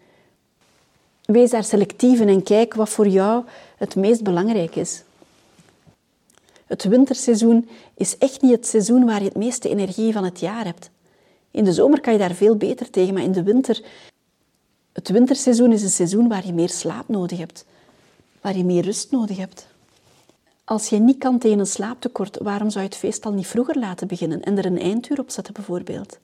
Wees 1.25 1.51
daar 1.51 1.65
selectief 1.65 2.21
in 2.21 2.29
en 2.29 2.43
kijk 2.43 2.75
wat 2.75 2.89
voor 2.89 3.09
jou 3.09 3.45
het 3.77 3.97
meest 3.97 4.23
belangrijk 4.23 4.77
is. 4.77 5.03
Het 6.67 6.85
winterseizoen 6.85 7.69
is 7.95 8.19
echt 8.19 8.43
niet 8.43 8.53
het 8.53 8.67
seizoen 8.67 9.05
waar 9.05 9.19
je 9.19 9.29
het 9.29 9.37
meeste 9.37 9.69
energie 9.69 10.13
van 10.13 10.25
het 10.25 10.41
jaar 10.41 10.65
hebt. 10.65 10.91
In 11.55 11.65
de 11.65 11.73
zomer 11.73 12.01
kan 12.01 12.13
je 12.13 12.19
daar 12.19 12.35
veel 12.35 12.57
beter 12.57 12.91
tegen, 12.91 13.15
maar 13.15 13.23
in 13.23 13.33
de 13.33 13.43
winter... 13.43 13.83
Het 14.93 15.09
winterseizoen 15.09 15.73
is 15.73 15.83
een 15.83 15.89
seizoen 15.89 16.29
waar 16.29 16.47
je 16.47 16.53
meer 16.53 16.69
slaap 16.69 17.09
nodig 17.09 17.39
hebt, 17.39 17.65
waar 18.41 18.57
je 18.57 18.65
meer 18.65 18.85
rust 18.85 19.11
nodig 19.11 19.37
hebt. 19.37 19.67
Als 20.65 20.89
je 20.89 20.99
niet 20.99 21.19
kan 21.19 21.39
tegen 21.39 21.59
een 21.59 21.67
slaaptekort, 21.67 22.39
waarom 22.43 22.71
zou 22.71 22.85
je 22.85 22.91
het 22.91 22.99
feest 22.99 23.25
al 23.25 23.33
niet 23.33 23.47
vroeger 23.47 23.79
laten 23.79 24.09
beginnen 24.09 24.43
en 24.43 24.59
er 24.59 24.67
een 24.67 24.79
einduur 24.79 25.19
op 25.19 25.31
zetten 25.31 25.55
bijvoorbeeld? 25.55 26.19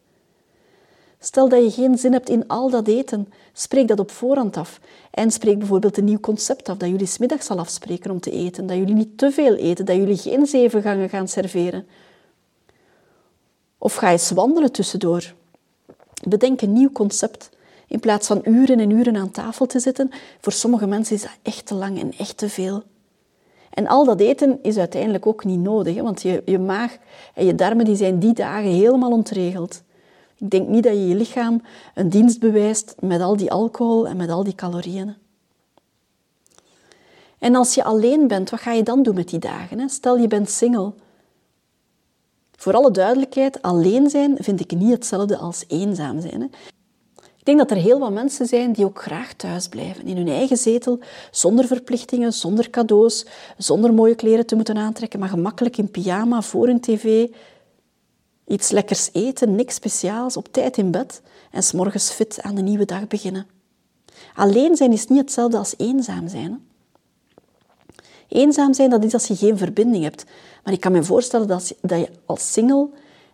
Stel 1.18 1.48
dat 1.48 1.64
je 1.64 1.70
geen 1.70 1.98
zin 1.98 2.12
hebt 2.12 2.28
in 2.28 2.46
al 2.46 2.70
dat 2.70 2.88
eten, 2.88 3.28
spreek 3.52 3.88
dat 3.88 3.98
op 3.98 4.10
voorhand 4.10 4.56
af. 4.56 4.80
En 5.10 5.30
spreek 5.30 5.58
bijvoorbeeld 5.58 5.96
een 5.96 6.04
nieuw 6.04 6.20
concept 6.20 6.68
af, 6.68 6.76
dat 6.76 6.88
jullie 6.88 7.06
smiddags 7.06 7.50
al 7.50 7.58
afspreken 7.58 8.10
om 8.10 8.20
te 8.20 8.30
eten, 8.30 8.66
dat 8.66 8.76
jullie 8.76 8.94
niet 8.94 9.18
te 9.18 9.30
veel 9.30 9.54
eten, 9.54 9.84
dat 9.84 9.96
jullie 9.96 10.16
geen 10.16 10.46
zeven 10.46 10.82
gangen 10.82 11.08
gaan 11.08 11.28
serveren. 11.28 11.86
Of 13.82 13.94
ga 13.94 14.10
eens 14.10 14.30
wandelen 14.30 14.72
tussendoor. 14.72 15.34
Bedenk 16.28 16.60
een 16.60 16.72
nieuw 16.72 16.92
concept. 16.92 17.50
In 17.86 18.00
plaats 18.00 18.26
van 18.26 18.40
uren 18.44 18.80
en 18.80 18.90
uren 18.90 19.16
aan 19.16 19.30
tafel 19.30 19.66
te 19.66 19.80
zitten, 19.80 20.10
voor 20.40 20.52
sommige 20.52 20.86
mensen 20.86 21.16
is 21.16 21.22
dat 21.22 21.36
echt 21.42 21.66
te 21.66 21.74
lang 21.74 22.00
en 22.00 22.12
echt 22.18 22.36
te 22.36 22.48
veel. 22.48 22.82
En 23.70 23.86
al 23.86 24.04
dat 24.04 24.20
eten 24.20 24.58
is 24.62 24.76
uiteindelijk 24.76 25.26
ook 25.26 25.44
niet 25.44 25.60
nodig, 25.60 25.94
hè, 25.94 26.02
want 26.02 26.22
je, 26.22 26.42
je 26.44 26.58
maag 26.58 26.96
en 27.34 27.46
je 27.46 27.54
darmen 27.54 27.84
die 27.84 27.96
zijn 27.96 28.18
die 28.18 28.32
dagen 28.32 28.70
helemaal 28.70 29.10
ontregeld. 29.10 29.82
Ik 30.36 30.50
denk 30.50 30.68
niet 30.68 30.84
dat 30.84 30.92
je 30.92 31.08
je 31.08 31.14
lichaam 31.14 31.62
een 31.94 32.08
dienst 32.08 32.40
bewijst 32.40 32.94
met 32.98 33.20
al 33.20 33.36
die 33.36 33.50
alcohol 33.50 34.08
en 34.08 34.16
met 34.16 34.30
al 34.30 34.44
die 34.44 34.54
calorieën. 34.54 35.14
En 37.38 37.54
als 37.54 37.74
je 37.74 37.84
alleen 37.84 38.28
bent, 38.28 38.50
wat 38.50 38.60
ga 38.60 38.72
je 38.72 38.82
dan 38.82 39.02
doen 39.02 39.14
met 39.14 39.28
die 39.28 39.38
dagen? 39.38 39.90
Stel 39.90 40.18
je 40.18 40.26
bent 40.26 40.50
single. 40.50 40.92
Voor 42.60 42.74
alle 42.74 42.90
duidelijkheid, 42.90 43.62
alleen 43.62 44.10
zijn 44.10 44.36
vind 44.38 44.60
ik 44.60 44.74
niet 44.74 44.90
hetzelfde 44.90 45.36
als 45.36 45.64
eenzaam 45.68 46.20
zijn. 46.20 46.40
Hè. 46.40 46.46
Ik 47.36 47.44
denk 47.44 47.58
dat 47.58 47.70
er 47.70 47.76
heel 47.76 47.98
wat 47.98 48.12
mensen 48.12 48.46
zijn 48.46 48.72
die 48.72 48.84
ook 48.84 49.02
graag 49.02 49.32
thuis 49.32 49.68
blijven, 49.68 50.06
in 50.06 50.16
hun 50.16 50.28
eigen 50.28 50.56
zetel, 50.56 50.98
zonder 51.30 51.66
verplichtingen, 51.66 52.32
zonder 52.32 52.70
cadeaus, 52.70 53.26
zonder 53.56 53.94
mooie 53.94 54.14
kleren 54.14 54.46
te 54.46 54.54
moeten 54.54 54.76
aantrekken, 54.76 55.18
maar 55.18 55.28
gemakkelijk 55.28 55.76
in 55.76 55.90
pyjama 55.90 56.42
voor 56.42 56.66
hun 56.66 56.80
tv, 56.80 57.26
iets 58.46 58.70
lekkers 58.70 59.10
eten, 59.12 59.54
niks 59.54 59.74
speciaals, 59.74 60.36
op 60.36 60.52
tijd 60.52 60.76
in 60.76 60.90
bed 60.90 61.22
en 61.50 61.62
s'morgens 61.62 62.10
fit 62.10 62.42
aan 62.42 62.54
de 62.54 62.62
nieuwe 62.62 62.84
dag 62.84 63.06
beginnen. 63.06 63.46
Alleen 64.34 64.76
zijn 64.76 64.92
is 64.92 65.06
niet 65.06 65.20
hetzelfde 65.20 65.56
als 65.56 65.74
eenzaam 65.76 66.28
zijn. 66.28 66.50
Hè. 66.52 66.58
Eenzaam 68.30 68.74
zijn, 68.74 68.90
dat 68.90 69.04
is 69.04 69.12
als 69.12 69.26
je 69.26 69.36
geen 69.36 69.58
verbinding 69.58 70.04
hebt. 70.04 70.24
Maar 70.64 70.72
ik 70.72 70.80
kan 70.80 70.92
me 70.92 71.02
voorstellen 71.02 71.48
dat, 71.48 71.74
dat 71.80 71.98
je 71.98 72.08
als 72.26 72.52
single 72.52 72.88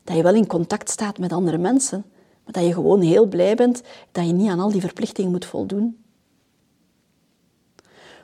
dat 0.06 0.16
je 0.16 0.22
wel 0.22 0.34
in 0.34 0.46
contact 0.46 0.90
staat 0.90 1.18
met 1.18 1.32
andere 1.32 1.58
mensen, 1.58 2.04
maar 2.44 2.52
dat 2.52 2.64
je 2.64 2.72
gewoon 2.72 3.00
heel 3.00 3.26
blij 3.26 3.54
bent 3.54 3.82
dat 4.12 4.26
je 4.26 4.32
niet 4.32 4.50
aan 4.50 4.60
al 4.60 4.70
die 4.70 4.80
verplichtingen 4.80 5.30
moet 5.30 5.44
voldoen. 5.44 5.98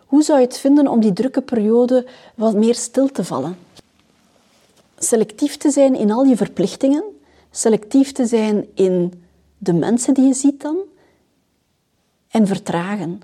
Hoe 0.07 0.23
zou 0.23 0.39
je 0.39 0.45
het 0.45 0.59
vinden 0.59 0.89
om 0.89 1.01
die 1.01 1.13
drukke 1.13 1.43
periode 1.43 2.07
wat 2.35 2.55
meer 2.55 2.75
stil 2.75 3.09
te 3.09 3.25
vallen? 3.25 3.57
Selectief 4.99 5.57
te 5.57 5.71
zijn 5.71 5.95
in 5.95 6.11
al 6.11 6.25
je 6.25 6.37
verplichtingen, 6.37 7.05
selectief 7.51 8.13
te 8.13 8.27
zijn 8.27 8.67
in 8.75 9.25
de 9.59 9.73
mensen 9.73 10.15
die 10.15 10.27
je 10.27 10.35
ziet 10.35 10.61
dan, 10.61 10.77
en 12.29 12.47
vertragen. 12.47 13.21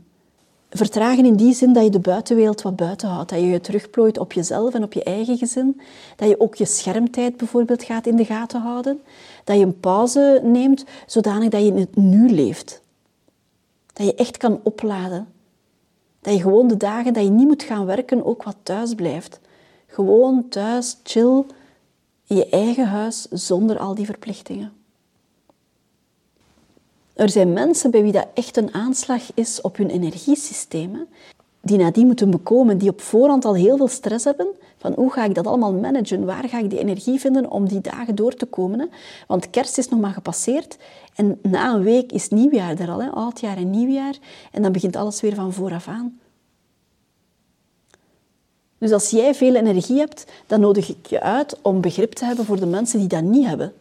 Vertragen 0.71 1.25
in 1.25 1.37
die 1.37 1.55
zin 1.55 1.73
dat 1.73 1.85
je 1.85 1.91
de 1.91 1.99
buitenwereld 1.99 2.63
wat 2.63 2.77
buiten 2.77 3.09
houdt. 3.09 3.31
Dat 3.31 3.41
je 3.41 3.47
je 3.47 3.61
terugplooit 3.61 4.19
op 4.19 4.33
jezelf 4.33 4.75
en 4.75 4.83
op 4.83 4.93
je 4.93 5.03
eigen 5.03 5.39
gezin. 5.39 5.81
Dat 6.17 6.29
je 6.29 6.41
ook 6.41 6.55
je 6.55 6.65
schermtijd 6.65 7.37
bijvoorbeeld 7.37 7.83
gaat 7.83 8.07
in 8.07 8.17
de 8.17 8.25
gaten 8.25 8.61
houden. 8.61 9.01
Dat 9.45 9.57
je 9.57 9.65
een 9.65 9.81
pauze 9.81 10.41
neemt 10.45 10.85
zodanig 11.07 11.49
dat 11.49 11.61
je 11.61 11.67
in 11.67 11.77
het 11.77 11.97
nu 11.97 12.29
leeft. 12.31 12.83
Dat 13.93 14.07
je 14.07 14.15
echt 14.15 14.37
kan 14.37 14.61
opladen. 14.63 15.29
Dat 16.21 16.35
je 16.35 16.41
gewoon 16.41 16.69
de 16.69 16.77
dagen 16.77 17.13
dat 17.13 17.25
je 17.25 17.31
niet 17.31 17.47
moet 17.47 17.63
gaan 17.63 17.87
werken 17.87 18.25
ook 18.25 18.43
wat 18.43 18.57
thuis 18.63 18.95
blijft. 18.95 19.41
Gewoon 19.87 20.49
thuis, 20.49 20.97
chill, 21.03 21.45
in 22.27 22.37
je 22.37 22.49
eigen 22.49 22.87
huis 22.87 23.27
zonder 23.31 23.79
al 23.79 23.95
die 23.95 24.07
verplichtingen. 24.07 24.73
Er 27.19 27.31
zijn 27.31 27.53
mensen 27.53 27.91
bij 27.91 28.03
wie 28.03 28.13
dat 28.13 28.27
echt 28.35 28.57
een 28.57 28.75
aanslag 28.75 29.23
is 29.35 29.61
op 29.61 29.77
hun 29.77 29.91
energiesysteem, 29.91 31.07
die 31.61 31.79
nadien 31.79 32.07
moeten 32.07 32.31
bekomen, 32.31 32.79
die 32.79 32.89
op 32.89 33.01
voorhand 33.01 33.45
al 33.45 33.55
heel 33.55 33.77
veel 33.77 33.89
stress 33.89 34.25
hebben 34.25 34.47
van 34.77 34.93
hoe 34.93 35.13
ga 35.13 35.25
ik 35.25 35.35
dat 35.35 35.47
allemaal 35.47 35.73
managen, 35.73 36.25
waar 36.25 36.49
ga 36.49 36.59
ik 36.59 36.71
die 36.71 36.79
energie 36.79 37.21
vinden 37.21 37.51
om 37.51 37.69
die 37.69 37.81
dagen 37.81 38.15
door 38.15 38.35
te 38.35 38.47
komen. 38.47 38.91
Want 39.27 39.51
kerst 39.51 39.79
is 39.79 39.89
nog 39.89 40.01
maar 40.01 40.13
gepasseerd 40.13 40.77
en 41.15 41.39
na 41.43 41.75
een 41.75 41.83
week 41.83 42.13
is 42.13 42.29
nieuwjaar 42.29 42.79
er 42.79 42.91
al, 42.91 43.03
hè? 43.03 43.11
oudjaar 43.11 43.57
en 43.57 43.71
nieuwjaar, 43.71 44.15
en 44.53 44.63
dan 44.63 44.73
begint 44.73 44.97
alles 44.97 45.21
weer 45.21 45.35
van 45.35 45.53
vooraf 45.53 45.89
aan. 45.89 46.19
Dus 48.79 48.93
als 48.93 49.11
jij 49.11 49.35
veel 49.35 49.55
energie 49.55 49.99
hebt, 49.99 50.25
dan 50.47 50.61
nodig 50.61 50.89
ik 50.89 51.07
je 51.07 51.21
uit 51.21 51.59
om 51.63 51.81
begrip 51.81 52.13
te 52.13 52.25
hebben 52.25 52.45
voor 52.45 52.61
de 52.61 52.67
mensen 52.67 52.99
die 52.99 53.09
dat 53.09 53.23
niet 53.23 53.47
hebben. 53.47 53.73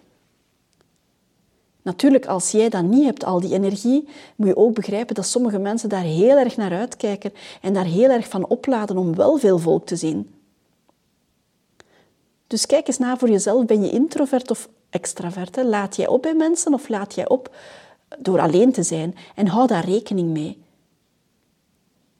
Natuurlijk, 1.87 2.25
als 2.25 2.51
jij 2.51 2.69
dat 2.69 2.83
niet 2.83 3.03
hebt, 3.03 3.23
al 3.23 3.39
die 3.39 3.53
energie, 3.53 4.07
moet 4.35 4.47
je 4.47 4.55
ook 4.55 4.73
begrijpen 4.73 5.15
dat 5.15 5.25
sommige 5.25 5.59
mensen 5.59 5.89
daar 5.89 6.03
heel 6.03 6.37
erg 6.37 6.57
naar 6.57 6.71
uitkijken 6.71 7.33
en 7.61 7.73
daar 7.73 7.85
heel 7.85 8.09
erg 8.09 8.27
van 8.27 8.47
opladen 8.47 8.97
om 8.97 9.15
wel 9.15 9.37
veel 9.37 9.57
volk 9.57 9.85
te 9.85 9.95
zien. 9.95 10.33
Dus 12.47 12.65
kijk 12.65 12.87
eens 12.87 12.97
na 12.97 13.17
voor 13.17 13.29
jezelf, 13.29 13.65
ben 13.65 13.83
je 13.83 13.89
introvert 13.89 14.51
of 14.51 14.69
extravert? 14.89 15.63
Laat 15.63 15.95
jij 15.95 16.07
op 16.07 16.21
bij 16.21 16.33
mensen 16.35 16.73
of 16.73 16.89
laat 16.89 17.15
jij 17.15 17.27
op 17.27 17.55
door 18.19 18.39
alleen 18.39 18.71
te 18.71 18.83
zijn? 18.83 19.15
En 19.35 19.47
hou 19.47 19.67
daar 19.67 19.85
rekening 19.85 20.29
mee. 20.29 20.61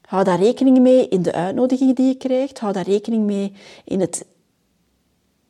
Hou 0.01 0.23
daar 0.23 0.39
rekening 0.39 0.79
mee 0.79 1.07
in 1.07 1.21
de 1.21 1.33
uitnodigingen 1.33 1.95
die 1.95 2.07
je 2.07 2.15
krijgt. 2.15 2.59
Hou 2.59 2.73
daar 2.73 2.87
rekening 2.87 3.25
mee 3.25 3.53
in, 3.85 3.99
het, 3.99 4.25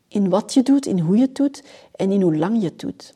in 0.08 0.30
wat 0.30 0.54
je 0.54 0.64
doet, 0.64 0.86
in 0.86 1.00
hoe 1.00 1.16
je 1.16 1.22
het 1.22 1.36
doet 1.36 1.64
en 1.96 2.12
in 2.12 2.22
hoe 2.22 2.38
lang 2.38 2.60
je 2.60 2.66
het 2.66 2.80
doet. 2.80 3.16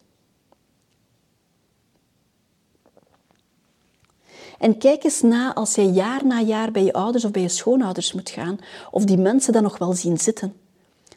En 4.62 4.77
kijk 4.77 5.03
eens 5.03 5.22
na 5.22 5.56
als 5.56 5.75
jij 5.75 5.86
jaar 5.86 6.25
na 6.25 6.39
jaar 6.39 6.72
bij 6.72 6.84
je 6.84 6.94
ouders 6.94 7.25
of 7.25 7.32
bij 7.32 7.41
je 7.41 7.50
schoonouders 7.50 8.13
moet 8.13 8.30
gaan, 8.30 8.60
of 8.91 9.03
die 9.03 9.18
mensen 9.18 9.53
dan 9.53 9.63
nog 9.63 9.77
wel 9.77 9.94
zien 9.94 10.18
zitten. 10.18 10.53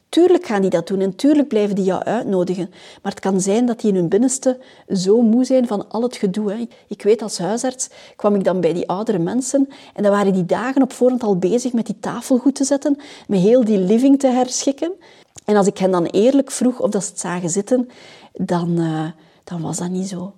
Tuurlijk 0.09 0.47
gaan 0.47 0.61
die 0.61 0.71
dat 0.71 0.87
doen 0.87 1.01
en 1.01 1.17
tuurlijk 1.17 1.49
blijven 1.49 1.75
die 1.75 1.85
jou 1.85 2.03
uitnodigen. 2.03 2.69
Maar 3.03 3.13
het 3.13 3.21
kan 3.21 3.41
zijn 3.41 3.67
dat 3.67 3.81
die 3.81 3.91
in 3.91 3.97
hun 3.97 4.09
binnenste 4.09 4.59
zo 4.89 5.21
moe 5.23 5.45
zijn 5.45 5.67
van 5.67 5.89
al 5.89 6.03
het 6.03 6.17
gedoe. 6.17 6.53
Hè. 6.53 6.69
Ik 6.89 7.03
weet, 7.03 7.23
als 7.23 7.39
huisarts 7.39 7.89
kwam 8.17 8.35
ik 8.35 8.45
dan 8.45 8.61
bij 8.61 8.73
die 8.73 8.89
oudere 8.89 9.19
mensen 9.19 9.69
en 9.95 10.03
dan 10.03 10.13
waren 10.13 10.33
die 10.33 10.47
dagen 10.47 10.83
op 10.83 10.93
voorhand 10.93 11.23
al 11.23 11.39
bezig 11.39 11.73
met 11.73 11.87
die 11.87 12.01
tafel 12.01 12.39
goed 12.39 12.55
te 12.55 12.65
zetten, 12.65 12.99
met 13.27 13.41
heel 13.41 13.65
die 13.65 13.79
living 13.79 14.19
te 14.19 14.27
herschikken. 14.27 14.93
En 15.45 15.57
als 15.57 15.67
ik 15.67 15.79
hen 15.79 15.91
dan 15.91 16.05
eerlijk 16.05 16.51
vroeg 16.51 16.81
of 16.81 16.91
dat 16.91 17.05
ze 17.05 17.11
het 17.11 17.21
zagen 17.21 17.51
zitten, 17.51 17.89
dan, 18.33 18.81
uh, 18.81 19.07
dan 19.45 19.61
was 19.61 19.79
dat 19.79 19.91
niet 19.91 20.09
zo. 20.09 20.33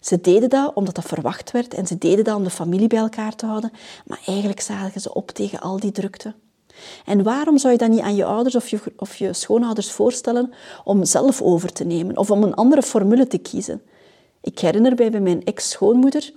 Ze 0.00 0.20
deden 0.20 0.48
dat 0.48 0.74
omdat 0.74 0.94
dat 0.94 1.04
verwacht 1.04 1.50
werd 1.50 1.74
en 1.74 1.86
ze 1.86 1.98
deden 1.98 2.24
dat 2.24 2.36
om 2.36 2.44
de 2.44 2.50
familie 2.50 2.86
bij 2.86 2.98
elkaar 2.98 3.34
te 3.34 3.46
houden, 3.46 3.72
maar 4.06 4.20
eigenlijk 4.26 4.60
zagen 4.60 5.00
ze 5.00 5.14
op 5.14 5.30
tegen 5.30 5.60
al 5.60 5.80
die 5.80 5.92
drukte. 5.92 6.34
En 7.04 7.22
waarom 7.22 7.58
zou 7.58 7.72
je 7.72 7.78
dat 7.78 7.88
niet 7.88 8.00
aan 8.00 8.16
je 8.16 8.24
ouders 8.24 8.54
of 8.54 8.68
je, 8.68 8.80
of 8.96 9.16
je 9.16 9.32
schoonouders 9.32 9.92
voorstellen 9.92 10.52
om 10.84 11.04
zelf 11.04 11.42
over 11.42 11.72
te 11.72 11.84
nemen 11.84 12.16
of 12.16 12.30
om 12.30 12.42
een 12.42 12.54
andere 12.54 12.82
formule 12.82 13.26
te 13.26 13.38
kiezen? 13.38 13.82
Ik 14.40 14.58
herinner 14.58 14.94
mij 14.96 15.10
bij 15.10 15.20
mijn 15.20 15.44
ex-schoonmoeder 15.44 16.32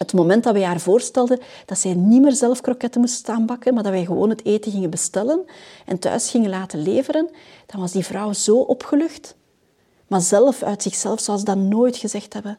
het 0.00 0.12
moment 0.12 0.44
dat 0.44 0.52
wij 0.52 0.64
haar 0.64 0.80
voorstelden 0.80 1.40
dat 1.66 1.78
zij 1.78 1.94
niet 1.94 2.22
meer 2.22 2.32
zelf 2.32 2.60
kroketten 2.60 3.00
moest 3.00 3.14
staan 3.14 3.46
bakken, 3.46 3.74
maar 3.74 3.82
dat 3.82 3.92
wij 3.92 4.04
gewoon 4.04 4.30
het 4.30 4.44
eten 4.44 4.72
gingen 4.72 4.90
bestellen 4.90 5.44
en 5.86 5.98
thuis 5.98 6.30
gingen 6.30 6.50
laten 6.50 6.82
leveren, 6.82 7.30
dan 7.66 7.80
was 7.80 7.92
die 7.92 8.04
vrouw 8.04 8.32
zo 8.32 8.56
opgelucht. 8.56 9.34
Maar 10.10 10.20
zelf 10.20 10.62
uit 10.62 10.82
zichzelf 10.82 11.20
zou 11.20 11.38
ze 11.38 11.44
dat 11.44 11.56
nooit 11.56 11.96
gezegd 11.96 12.32
hebben. 12.32 12.58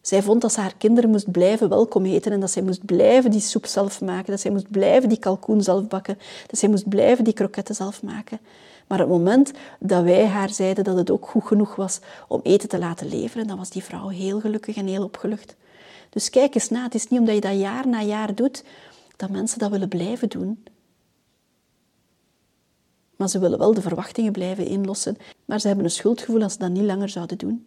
Zij 0.00 0.22
vond 0.22 0.40
dat 0.40 0.52
ze 0.52 0.60
haar 0.60 0.74
kinderen 0.78 1.10
moest 1.10 1.30
blijven 1.30 1.68
welkom 1.68 2.04
heten 2.04 2.32
en 2.32 2.40
dat 2.40 2.50
zij 2.50 2.62
moest 2.62 2.84
blijven 2.84 3.30
die 3.30 3.40
soep 3.40 3.66
zelf 3.66 4.00
maken, 4.00 4.30
dat 4.30 4.40
zij 4.40 4.50
moest 4.50 4.70
blijven 4.70 5.08
die 5.08 5.18
kalkoen 5.18 5.62
zelf 5.62 5.88
bakken, 5.88 6.18
dat 6.46 6.58
zij 6.58 6.68
moest 6.68 6.88
blijven 6.88 7.24
die 7.24 7.32
kroketten 7.32 7.74
zelf 7.74 8.02
maken. 8.02 8.40
Maar 8.86 8.98
het 8.98 9.08
moment 9.08 9.52
dat 9.78 10.04
wij 10.04 10.26
haar 10.26 10.50
zeiden 10.50 10.84
dat 10.84 10.96
het 10.96 11.10
ook 11.10 11.26
goed 11.26 11.44
genoeg 11.46 11.76
was 11.76 11.98
om 12.28 12.40
eten 12.42 12.68
te 12.68 12.78
laten 12.78 13.08
leveren, 13.08 13.46
dan 13.46 13.58
was 13.58 13.70
die 13.70 13.84
vrouw 13.84 14.08
heel 14.08 14.40
gelukkig 14.40 14.76
en 14.76 14.86
heel 14.86 15.04
opgelucht. 15.04 15.56
Dus 16.10 16.30
kijk 16.30 16.54
eens 16.54 16.68
na, 16.68 16.82
het 16.82 16.94
is 16.94 17.08
niet 17.08 17.20
omdat 17.20 17.34
je 17.34 17.40
dat 17.40 17.58
jaar 17.58 17.88
na 17.88 18.02
jaar 18.02 18.34
doet, 18.34 18.64
dat 19.16 19.30
mensen 19.30 19.58
dat 19.58 19.70
willen 19.70 19.88
blijven 19.88 20.28
doen. 20.28 20.64
Maar 23.22 23.30
ze 23.30 23.38
willen 23.38 23.58
wel 23.58 23.74
de 23.74 23.80
verwachtingen 23.80 24.32
blijven 24.32 24.66
inlossen, 24.66 25.16
maar 25.44 25.60
ze 25.60 25.66
hebben 25.66 25.84
een 25.84 25.90
schuldgevoel 25.90 26.42
als 26.42 26.52
ze 26.52 26.58
dat 26.58 26.70
niet 26.70 26.82
langer 26.82 27.08
zouden 27.08 27.38
doen. 27.38 27.66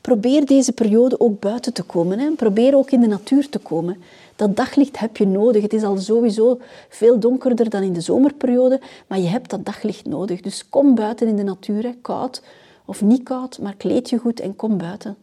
Probeer 0.00 0.46
deze 0.46 0.72
periode 0.72 1.20
ook 1.20 1.40
buiten 1.40 1.72
te 1.72 1.82
komen. 1.82 2.18
Hè. 2.18 2.30
Probeer 2.30 2.76
ook 2.76 2.90
in 2.90 3.00
de 3.00 3.06
natuur 3.06 3.48
te 3.48 3.58
komen. 3.58 3.96
Dat 4.36 4.56
daglicht 4.56 4.98
heb 4.98 5.16
je 5.16 5.26
nodig. 5.26 5.62
Het 5.62 5.72
is 5.72 5.82
al 5.82 5.96
sowieso 5.96 6.60
veel 6.88 7.18
donkerder 7.18 7.70
dan 7.70 7.82
in 7.82 7.92
de 7.92 8.00
zomerperiode, 8.00 8.80
maar 9.06 9.18
je 9.18 9.28
hebt 9.28 9.50
dat 9.50 9.64
daglicht 9.64 10.06
nodig. 10.06 10.40
Dus 10.40 10.68
kom 10.68 10.94
buiten 10.94 11.28
in 11.28 11.36
de 11.36 11.42
natuur, 11.42 11.94
koud 12.02 12.42
of 12.84 13.02
niet 13.02 13.22
koud, 13.22 13.58
maar 13.58 13.74
kleed 13.74 14.10
je 14.10 14.18
goed 14.18 14.40
en 14.40 14.56
kom 14.56 14.78
buiten. 14.78 15.16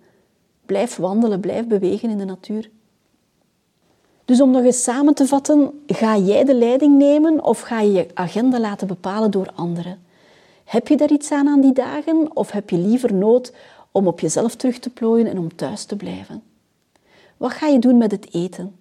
Blijf 0.66 0.96
wandelen, 0.96 1.40
blijf 1.40 1.68
bewegen 1.68 2.10
in 2.10 2.18
de 2.18 2.26
natuur. 2.26 2.70
Dus 4.32 4.42
om 4.42 4.52
nog 4.52 4.64
eens 4.64 4.84
samen 4.84 5.14
te 5.14 5.28
vatten, 5.28 5.82
ga 5.88 6.18
jij 6.18 6.44
de 6.44 6.56
leiding 6.56 6.98
nemen 6.98 7.44
of 7.44 7.60
ga 7.60 7.82
je 7.82 7.92
je 7.92 8.08
agenda 8.14 8.60
laten 8.60 8.88
bepalen 8.88 9.32
door 9.32 9.52
anderen? 9.56 10.00
Heb 10.64 10.88
je 10.88 10.98
daar 10.98 11.12
iets 11.12 11.32
aan 11.32 11.48
aan 11.48 11.62
die 11.62 11.74
dagen 11.74 12.36
of 12.36 12.52
heb 12.52 12.70
je 12.70 12.78
liever 12.78 13.14
nood 13.14 13.54
om 13.92 14.08
op 14.08 14.20
jezelf 14.20 14.56
terug 14.56 14.80
te 14.80 14.90
plooien 14.90 15.28
en 15.28 15.38
om 15.38 15.56
thuis 15.56 15.86
te 15.86 15.96
blijven? 15.96 16.44
Wat 17.38 17.52
ga 17.52 17.68
je 17.68 17.80
doen 17.80 17.98
met 17.98 18.12
het 18.12 18.34
eten? 18.34 18.76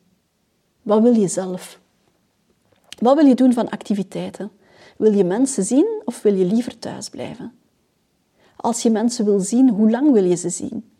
Wat 0.82 1.02
wil 1.02 1.14
je 1.14 1.28
zelf? 1.28 1.80
Wat 2.98 3.16
wil 3.16 3.26
je 3.26 3.34
doen 3.34 3.52
van 3.52 3.70
activiteiten? 3.70 4.50
Wil 4.96 5.12
je 5.12 5.24
mensen 5.24 5.64
zien 5.64 6.02
of 6.04 6.22
wil 6.22 6.34
je 6.34 6.44
liever 6.44 6.78
thuis 6.78 7.08
blijven? 7.08 7.52
Als 8.56 8.82
je 8.82 8.90
mensen 8.90 9.24
wil 9.24 9.40
zien, 9.40 9.68
hoe 9.68 9.90
lang 9.90 10.12
wil 10.12 10.24
je 10.24 10.36
ze 10.36 10.48
zien? 10.48 10.90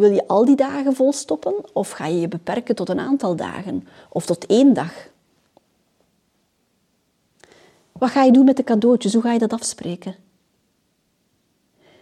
Wil 0.00 0.12
je 0.12 0.28
al 0.28 0.44
die 0.44 0.56
dagen 0.56 0.94
volstoppen 0.94 1.54
of 1.72 1.90
ga 1.90 2.06
je 2.06 2.20
je 2.20 2.28
beperken 2.28 2.74
tot 2.74 2.88
een 2.88 3.00
aantal 3.00 3.36
dagen 3.36 3.86
of 4.08 4.26
tot 4.26 4.46
één 4.46 4.74
dag? 4.74 5.08
Wat 7.92 8.10
ga 8.10 8.22
je 8.22 8.32
doen 8.32 8.44
met 8.44 8.56
de 8.56 8.64
cadeautjes? 8.64 9.12
Hoe 9.12 9.22
ga 9.22 9.32
je 9.32 9.38
dat 9.38 9.52
afspreken? 9.52 10.14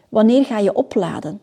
Wanneer 0.09 0.45
ga 0.45 0.59
je 0.59 0.75
opladen? 0.75 1.41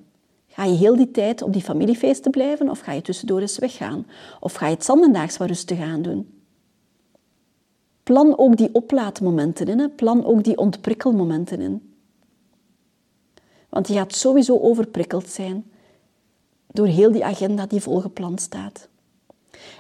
Ga 0.48 0.64
je 0.64 0.76
heel 0.76 0.96
die 0.96 1.12
tijd 1.12 1.42
op 1.42 1.54
die 1.54 1.62
familiefeesten 1.62 2.32
blijven 2.32 2.70
of 2.70 2.80
ga 2.80 2.92
je 2.92 3.02
tussendoor 3.02 3.40
eens 3.40 3.58
weggaan? 3.58 4.08
Of 4.40 4.54
ga 4.54 4.68
je 4.68 4.74
het 4.74 4.86
zandendaags 4.86 5.38
wat 5.38 5.48
rustig 5.48 5.80
aan 5.80 6.02
doen? 6.02 6.42
Plan 8.04 8.38
ook 8.38 8.58
die 8.58 8.70
oplaadmomenten 8.74 9.68
in. 9.68 9.96
Plan 9.96 10.26
ook 10.26 10.44
die 10.44 10.58
ontprikkelmomenten 10.58 11.62
in. 11.62 11.96
Want 13.70 13.88
je 13.88 13.94
gaat 13.94 14.14
sowieso 14.14 14.60
overprikkeld 14.60 15.30
zijn 15.30 15.74
door 16.76 16.88
heel 16.88 17.12
die 17.12 17.26
agenda 17.26 17.66
die 17.66 17.82
volgepland 17.82 18.42
staat. 18.42 18.88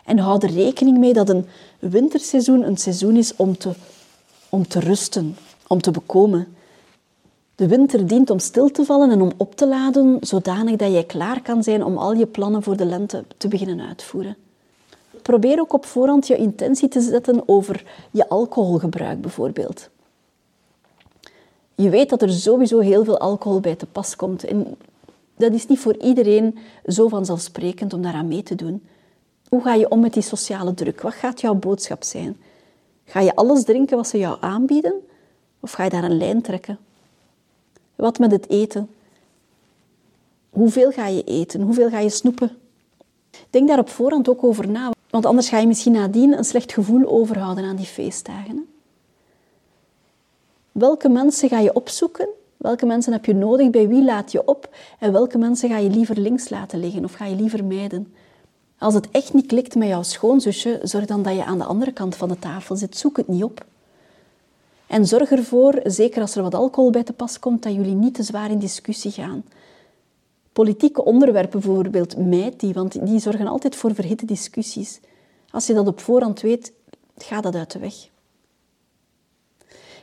En 0.05 0.19
hou 0.19 0.39
er 0.45 0.53
rekening 0.53 0.97
mee 0.97 1.13
dat 1.13 1.29
een 1.29 1.45
winterseizoen 1.79 2.63
een 2.63 2.77
seizoen 2.77 3.15
is 3.15 3.35
om 3.35 3.57
te, 3.57 3.71
om 4.49 4.67
te 4.67 4.79
rusten, 4.79 5.35
om 5.67 5.81
te 5.81 5.91
bekomen. 5.91 6.55
De 7.55 7.67
winter 7.67 8.07
dient 8.07 8.29
om 8.29 8.39
stil 8.39 8.71
te 8.71 8.85
vallen 8.85 9.11
en 9.11 9.21
om 9.21 9.31
op 9.37 9.55
te 9.55 9.67
laden, 9.67 10.17
zodanig 10.21 10.75
dat 10.75 10.91
jij 10.91 11.03
klaar 11.03 11.41
kan 11.41 11.63
zijn 11.63 11.83
om 11.83 11.97
al 11.97 12.13
je 12.13 12.25
plannen 12.25 12.63
voor 12.63 12.77
de 12.77 12.85
lente 12.85 13.23
te 13.37 13.47
beginnen 13.47 13.87
uitvoeren. 13.87 14.35
Probeer 15.21 15.59
ook 15.59 15.73
op 15.73 15.85
voorhand 15.85 16.27
je 16.27 16.37
intentie 16.37 16.87
te 16.87 17.01
zetten 17.01 17.43
over 17.45 17.83
je 18.11 18.29
alcoholgebruik 18.29 19.21
bijvoorbeeld. 19.21 19.89
Je 21.75 21.89
weet 21.89 22.09
dat 22.09 22.21
er 22.21 22.31
sowieso 22.31 22.79
heel 22.79 23.03
veel 23.03 23.19
alcohol 23.19 23.59
bij 23.59 23.75
te 23.75 23.85
pas 23.85 24.15
komt. 24.15 24.43
En 24.43 24.77
dat 25.35 25.53
is 25.53 25.67
niet 25.67 25.79
voor 25.79 25.97
iedereen 25.97 26.57
zo 26.85 27.07
vanzelfsprekend 27.07 27.93
om 27.93 28.01
daaraan 28.01 28.27
mee 28.27 28.43
te 28.43 28.55
doen. 28.55 28.83
Hoe 29.49 29.61
ga 29.61 29.73
je 29.73 29.89
om 29.89 29.99
met 29.99 30.13
die 30.13 30.23
sociale 30.23 30.73
druk? 30.73 31.01
Wat 31.01 31.13
gaat 31.13 31.41
jouw 31.41 31.53
boodschap 31.53 32.03
zijn? 32.03 32.37
Ga 33.05 33.19
je 33.19 33.35
alles 33.35 33.63
drinken 33.63 33.97
wat 33.97 34.07
ze 34.07 34.17
jou 34.17 34.37
aanbieden? 34.39 34.93
Of 35.59 35.71
ga 35.71 35.83
je 35.83 35.89
daar 35.89 36.03
een 36.03 36.17
lijn 36.17 36.41
trekken? 36.41 36.79
Wat 37.95 38.19
met 38.19 38.31
het 38.31 38.49
eten? 38.49 38.89
Hoeveel 40.49 40.91
ga 40.91 41.07
je 41.07 41.23
eten? 41.23 41.61
Hoeveel 41.61 41.89
ga 41.89 41.99
je 41.99 42.09
snoepen? 42.09 42.57
Denk 43.49 43.67
daar 43.67 43.79
op 43.79 43.89
voorhand 43.89 44.29
ook 44.29 44.43
over 44.43 44.69
na, 44.69 44.91
want 45.09 45.25
anders 45.25 45.49
ga 45.49 45.57
je 45.57 45.67
misschien 45.67 45.93
nadien 45.93 46.37
een 46.37 46.43
slecht 46.43 46.73
gevoel 46.73 47.07
overhouden 47.07 47.63
aan 47.63 47.75
die 47.75 47.85
feestdagen. 47.85 48.67
Welke 50.71 51.09
mensen 51.09 51.49
ga 51.49 51.59
je 51.59 51.73
opzoeken? 51.73 52.27
Welke 52.57 52.85
mensen 52.85 53.13
heb 53.13 53.25
je 53.25 53.33
nodig? 53.33 53.69
Bij 53.69 53.87
wie 53.87 54.03
laat 54.03 54.31
je 54.31 54.47
op? 54.47 54.75
En 54.99 55.11
welke 55.11 55.37
mensen 55.37 55.69
ga 55.69 55.77
je 55.77 55.89
liever 55.89 56.19
links 56.19 56.49
laten 56.49 56.79
liggen 56.79 57.03
of 57.03 57.13
ga 57.13 57.25
je 57.25 57.35
liever 57.35 57.63
mijden? 57.63 58.13
Als 58.77 58.93
het 58.93 59.11
echt 59.11 59.33
niet 59.33 59.45
klikt 59.45 59.75
met 59.75 59.87
jouw 59.87 60.03
schoonzusje, 60.03 60.79
zorg 60.83 61.05
dan 61.05 61.23
dat 61.23 61.35
je 61.35 61.45
aan 61.45 61.57
de 61.57 61.63
andere 61.63 61.91
kant 61.91 62.15
van 62.15 62.29
de 62.29 62.39
tafel 62.39 62.75
zit. 62.75 62.97
Zoek 62.97 63.17
het 63.17 63.27
niet 63.27 63.43
op. 63.43 63.65
En 64.87 65.05
zorg 65.05 65.31
ervoor, 65.31 65.79
zeker 65.83 66.21
als 66.21 66.35
er 66.35 66.41
wat 66.41 66.53
alcohol 66.53 66.89
bij 66.89 67.03
te 67.03 67.13
pas 67.13 67.39
komt, 67.39 67.63
dat 67.63 67.73
jullie 67.73 67.95
niet 67.95 68.13
te 68.13 68.23
zwaar 68.23 68.51
in 68.51 68.59
discussie 68.59 69.11
gaan. 69.11 69.43
Politieke 70.53 71.05
onderwerpen 71.05 71.59
bijvoorbeeld, 71.59 72.17
mijd 72.17 72.59
die, 72.59 72.73
want 72.73 73.05
die 73.05 73.19
zorgen 73.19 73.47
altijd 73.47 73.75
voor 73.75 73.95
verhitte 73.95 74.25
discussies. 74.25 74.99
Als 75.51 75.67
je 75.67 75.73
dat 75.73 75.87
op 75.87 75.99
voorhand 75.99 76.41
weet, 76.41 76.73
ga 77.17 77.41
dat 77.41 77.55
uit 77.55 77.71
de 77.71 77.79
weg. 77.79 77.93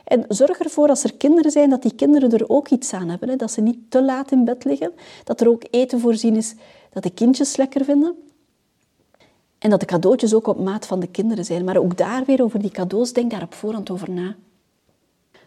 En 0.03 0.25
zorg 0.27 0.59
ervoor 0.59 0.89
als 0.89 1.03
er 1.03 1.13
kinderen 1.13 1.51
zijn, 1.51 1.69
dat 1.69 1.81
die 1.81 1.95
kinderen 1.95 2.31
er 2.31 2.49
ook 2.49 2.69
iets 2.69 2.93
aan 2.93 3.09
hebben. 3.09 3.29
Hè? 3.29 3.35
Dat 3.35 3.51
ze 3.51 3.61
niet 3.61 3.79
te 3.89 4.03
laat 4.03 4.31
in 4.31 4.45
bed 4.45 4.63
liggen. 4.63 4.91
Dat 5.23 5.41
er 5.41 5.49
ook 5.49 5.63
eten 5.69 5.99
voorzien 5.99 6.35
is 6.35 6.55
dat 6.89 7.03
de 7.03 7.09
kindjes 7.09 7.55
lekker 7.55 7.85
vinden. 7.85 8.15
En 9.57 9.69
dat 9.69 9.79
de 9.79 9.85
cadeautjes 9.85 10.33
ook 10.33 10.47
op 10.47 10.59
maat 10.59 10.85
van 10.85 10.99
de 10.99 11.07
kinderen 11.07 11.45
zijn. 11.45 11.63
Maar 11.63 11.77
ook 11.77 11.97
daar 11.97 12.25
weer 12.25 12.43
over 12.43 12.59
die 12.59 12.71
cadeaus, 12.71 13.13
denk 13.13 13.31
daar 13.31 13.41
op 13.41 13.53
voorhand 13.53 13.89
over 13.89 14.11
na. 14.11 14.35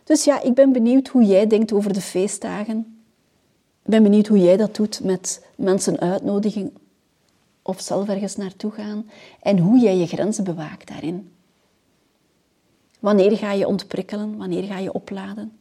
Dus 0.04 0.24
ja, 0.24 0.42
ik 0.42 0.54
ben 0.54 0.72
benieuwd 0.72 1.08
hoe 1.08 1.24
jij 1.24 1.46
denkt 1.46 1.72
over 1.72 1.92
de 1.92 2.00
feestdagen. 2.00 3.00
Ik 3.82 3.90
ben 3.90 4.02
benieuwd 4.02 4.26
hoe 4.26 4.38
jij 4.38 4.56
dat 4.56 4.76
doet 4.76 5.04
met 5.04 5.46
mensen 5.56 6.00
uitnodigen 6.00 6.76
of 7.62 7.80
zelf 7.80 8.08
ergens 8.08 8.36
naartoe 8.36 8.70
gaan. 8.70 9.10
En 9.42 9.58
hoe 9.58 9.78
jij 9.78 9.96
je 9.96 10.06
grenzen 10.06 10.44
bewaakt 10.44 10.88
daarin. 10.88 11.30
Wanneer 13.00 13.36
ga 13.36 13.52
je 13.52 13.66
ontprikkelen? 13.66 14.36
Wanneer 14.36 14.62
ga 14.62 14.78
je 14.78 14.92
opladen? 14.92 15.52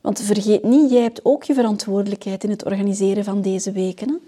Want 0.00 0.20
vergeet 0.20 0.62
niet, 0.64 0.90
jij 0.90 1.02
hebt 1.02 1.20
ook 1.22 1.42
je 1.42 1.54
verantwoordelijkheid 1.54 2.44
in 2.44 2.50
het 2.50 2.64
organiseren 2.64 3.24
van 3.24 3.42
deze 3.42 3.72
weken. 3.72 4.20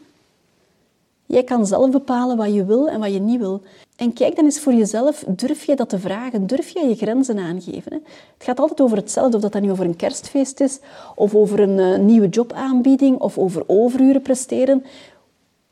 Jij 1.26 1.44
kan 1.44 1.66
zelf 1.66 1.90
bepalen 1.90 2.36
wat 2.36 2.54
je 2.54 2.64
wil 2.64 2.88
en 2.88 3.00
wat 3.00 3.12
je 3.12 3.18
niet 3.18 3.38
wil. 3.38 3.62
En 3.96 4.12
kijk 4.12 4.36
dan 4.36 4.44
eens 4.44 4.60
voor 4.60 4.74
jezelf, 4.74 5.24
durf 5.28 5.64
je 5.64 5.76
dat 5.76 5.88
te 5.88 5.98
vragen? 5.98 6.46
Durf 6.46 6.68
je 6.68 6.86
je 6.86 6.94
grenzen 6.94 7.38
aangeven? 7.38 7.92
Hè? 7.92 7.98
Het 8.34 8.44
gaat 8.44 8.60
altijd 8.60 8.80
over 8.80 8.96
hetzelfde, 8.96 9.36
of 9.36 9.42
dat 9.42 9.52
dan 9.52 9.62
nu 9.62 9.70
over 9.70 9.84
een 9.84 9.96
kerstfeest 9.96 10.60
is, 10.60 10.78
of 11.14 11.34
over 11.34 11.60
een 11.60 11.78
uh, 11.78 11.98
nieuwe 11.98 12.28
jobaanbieding, 12.28 13.18
of 13.18 13.38
over 13.38 13.64
overuren 13.66 14.22
presteren. 14.22 14.84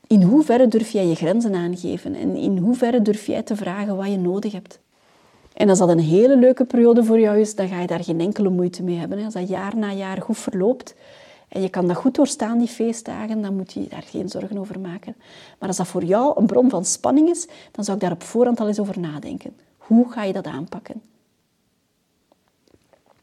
In 0.07 0.23
hoeverre 0.23 0.69
durf 0.69 0.91
jij 0.91 1.07
je 1.07 1.15
grenzen 1.15 1.55
aangeven? 1.55 2.15
En 2.15 2.37
in 2.37 2.59
hoeverre 2.59 3.03
durf 3.03 3.27
jij 3.27 3.43
te 3.43 3.57
vragen 3.57 3.97
wat 3.97 4.11
je 4.11 4.19
nodig 4.19 4.53
hebt? 4.53 4.79
En 5.57 5.69
als 5.69 5.79
dat 5.79 5.89
een 5.89 5.99
hele 5.99 6.37
leuke 6.37 6.65
periode 6.65 7.05
voor 7.05 7.21
jou 7.21 7.41
is, 7.41 7.55
dan 7.55 7.69
ga 7.69 7.81
je 7.81 7.87
daar 7.87 8.05
geen 8.05 8.21
enkele 8.21 8.49
moeite 8.49 8.83
mee 8.83 8.97
hebben. 8.97 9.25
Als 9.25 9.35
dat 9.35 9.49
jaar 9.49 9.77
na 9.77 9.93
jaar 9.93 10.23
goed 10.23 10.39
verloopt 10.39 10.95
en 11.49 11.63
je 11.63 11.69
kan 11.69 11.87
dat 11.87 11.97
goed 11.97 12.15
doorstaan, 12.15 12.59
die 12.59 12.69
feestdagen, 12.69 13.43
dan 13.43 13.57
moet 13.57 13.73
je 13.73 13.87
daar 13.89 14.03
geen 14.03 14.29
zorgen 14.29 14.59
over 14.59 14.81
maken. 14.81 15.17
Maar 15.59 15.69
als 15.69 15.77
dat 15.77 15.87
voor 15.87 16.05
jou 16.05 16.41
een 16.41 16.47
bron 16.47 16.71
van 16.71 16.85
spanning 16.85 17.29
is, 17.29 17.47
dan 17.73 17.85
zou 17.85 17.97
ik 17.97 18.03
daar 18.03 18.13
op 18.13 18.23
voorhand 18.23 18.61
al 18.61 18.69
eens 18.69 18.79
over 18.79 19.01
nadenken. 19.01 19.57
Hoe 19.77 20.13
ga 20.13 20.23
je 20.23 20.33
dat 20.33 20.47
aanpakken? 20.47 21.03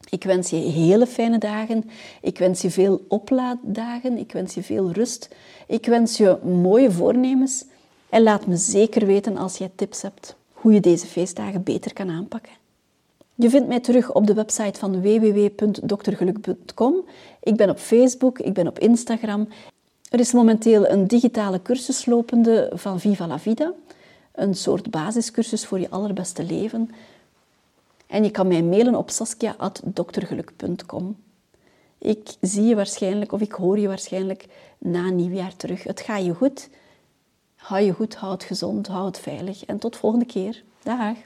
Ik 0.08 0.24
wens 0.24 0.50
je 0.50 0.56
hele 0.56 1.06
fijne 1.06 1.38
dagen. 1.38 1.90
Ik 2.20 2.38
wens 2.38 2.62
je 2.62 2.70
veel 2.70 3.04
oplaaddagen. 3.08 4.18
Ik 4.18 4.32
wens 4.32 4.54
je 4.54 4.62
veel 4.62 4.90
rust. 4.90 5.28
Ik 5.66 5.86
wens 5.86 6.16
je 6.16 6.38
mooie 6.42 6.90
voornemens. 6.90 7.64
En 8.08 8.22
laat 8.22 8.46
me 8.46 8.56
zeker 8.56 9.06
weten 9.06 9.36
als 9.36 9.58
jij 9.58 9.70
tips 9.74 10.02
hebt 10.02 10.36
hoe 10.64 10.72
je 10.72 10.80
deze 10.80 11.06
feestdagen 11.06 11.62
beter 11.62 11.92
kan 11.92 12.10
aanpakken. 12.10 12.52
Je 13.34 13.50
vindt 13.50 13.68
mij 13.68 13.80
terug 13.80 14.12
op 14.12 14.26
de 14.26 14.34
website 14.34 14.78
van 14.78 15.00
www.doktergeluk.com. 15.00 16.94
Ik 17.42 17.56
ben 17.56 17.70
op 17.70 17.78
Facebook, 17.78 18.38
ik 18.38 18.52
ben 18.52 18.66
op 18.66 18.78
Instagram. 18.78 19.48
Er 20.10 20.20
is 20.20 20.32
momenteel 20.32 20.88
een 20.88 21.06
digitale 21.06 21.62
cursus 21.62 22.06
lopende 22.06 22.70
van 22.74 23.00
Viva 23.00 23.26
la 23.26 23.38
Vida. 23.38 23.72
Een 24.32 24.54
soort 24.54 24.90
basiscursus 24.90 25.66
voor 25.66 25.80
je 25.80 25.90
allerbeste 25.90 26.44
leven. 26.44 26.90
En 28.06 28.24
je 28.24 28.30
kan 28.30 28.48
mij 28.48 28.62
mailen 28.62 28.94
op 28.94 29.10
saskia.doktergeluk.com. 29.10 31.16
Ik 31.98 32.34
zie 32.40 32.64
je 32.64 32.74
waarschijnlijk, 32.74 33.32
of 33.32 33.40
ik 33.40 33.52
hoor 33.52 33.78
je 33.78 33.88
waarschijnlijk 33.88 34.46
na 34.78 35.10
nieuwjaar 35.10 35.56
terug. 35.56 35.82
Het 35.82 36.00
gaat 36.00 36.24
je 36.24 36.34
goed. 36.34 36.68
Hou 37.64 37.82
je 37.82 37.92
goed, 37.92 38.14
houd 38.14 38.44
gezond, 38.44 38.86
houd 38.86 39.18
veilig 39.18 39.64
en 39.64 39.78
tot 39.78 39.96
volgende 39.96 40.24
keer. 40.24 40.62
Dag! 40.82 41.16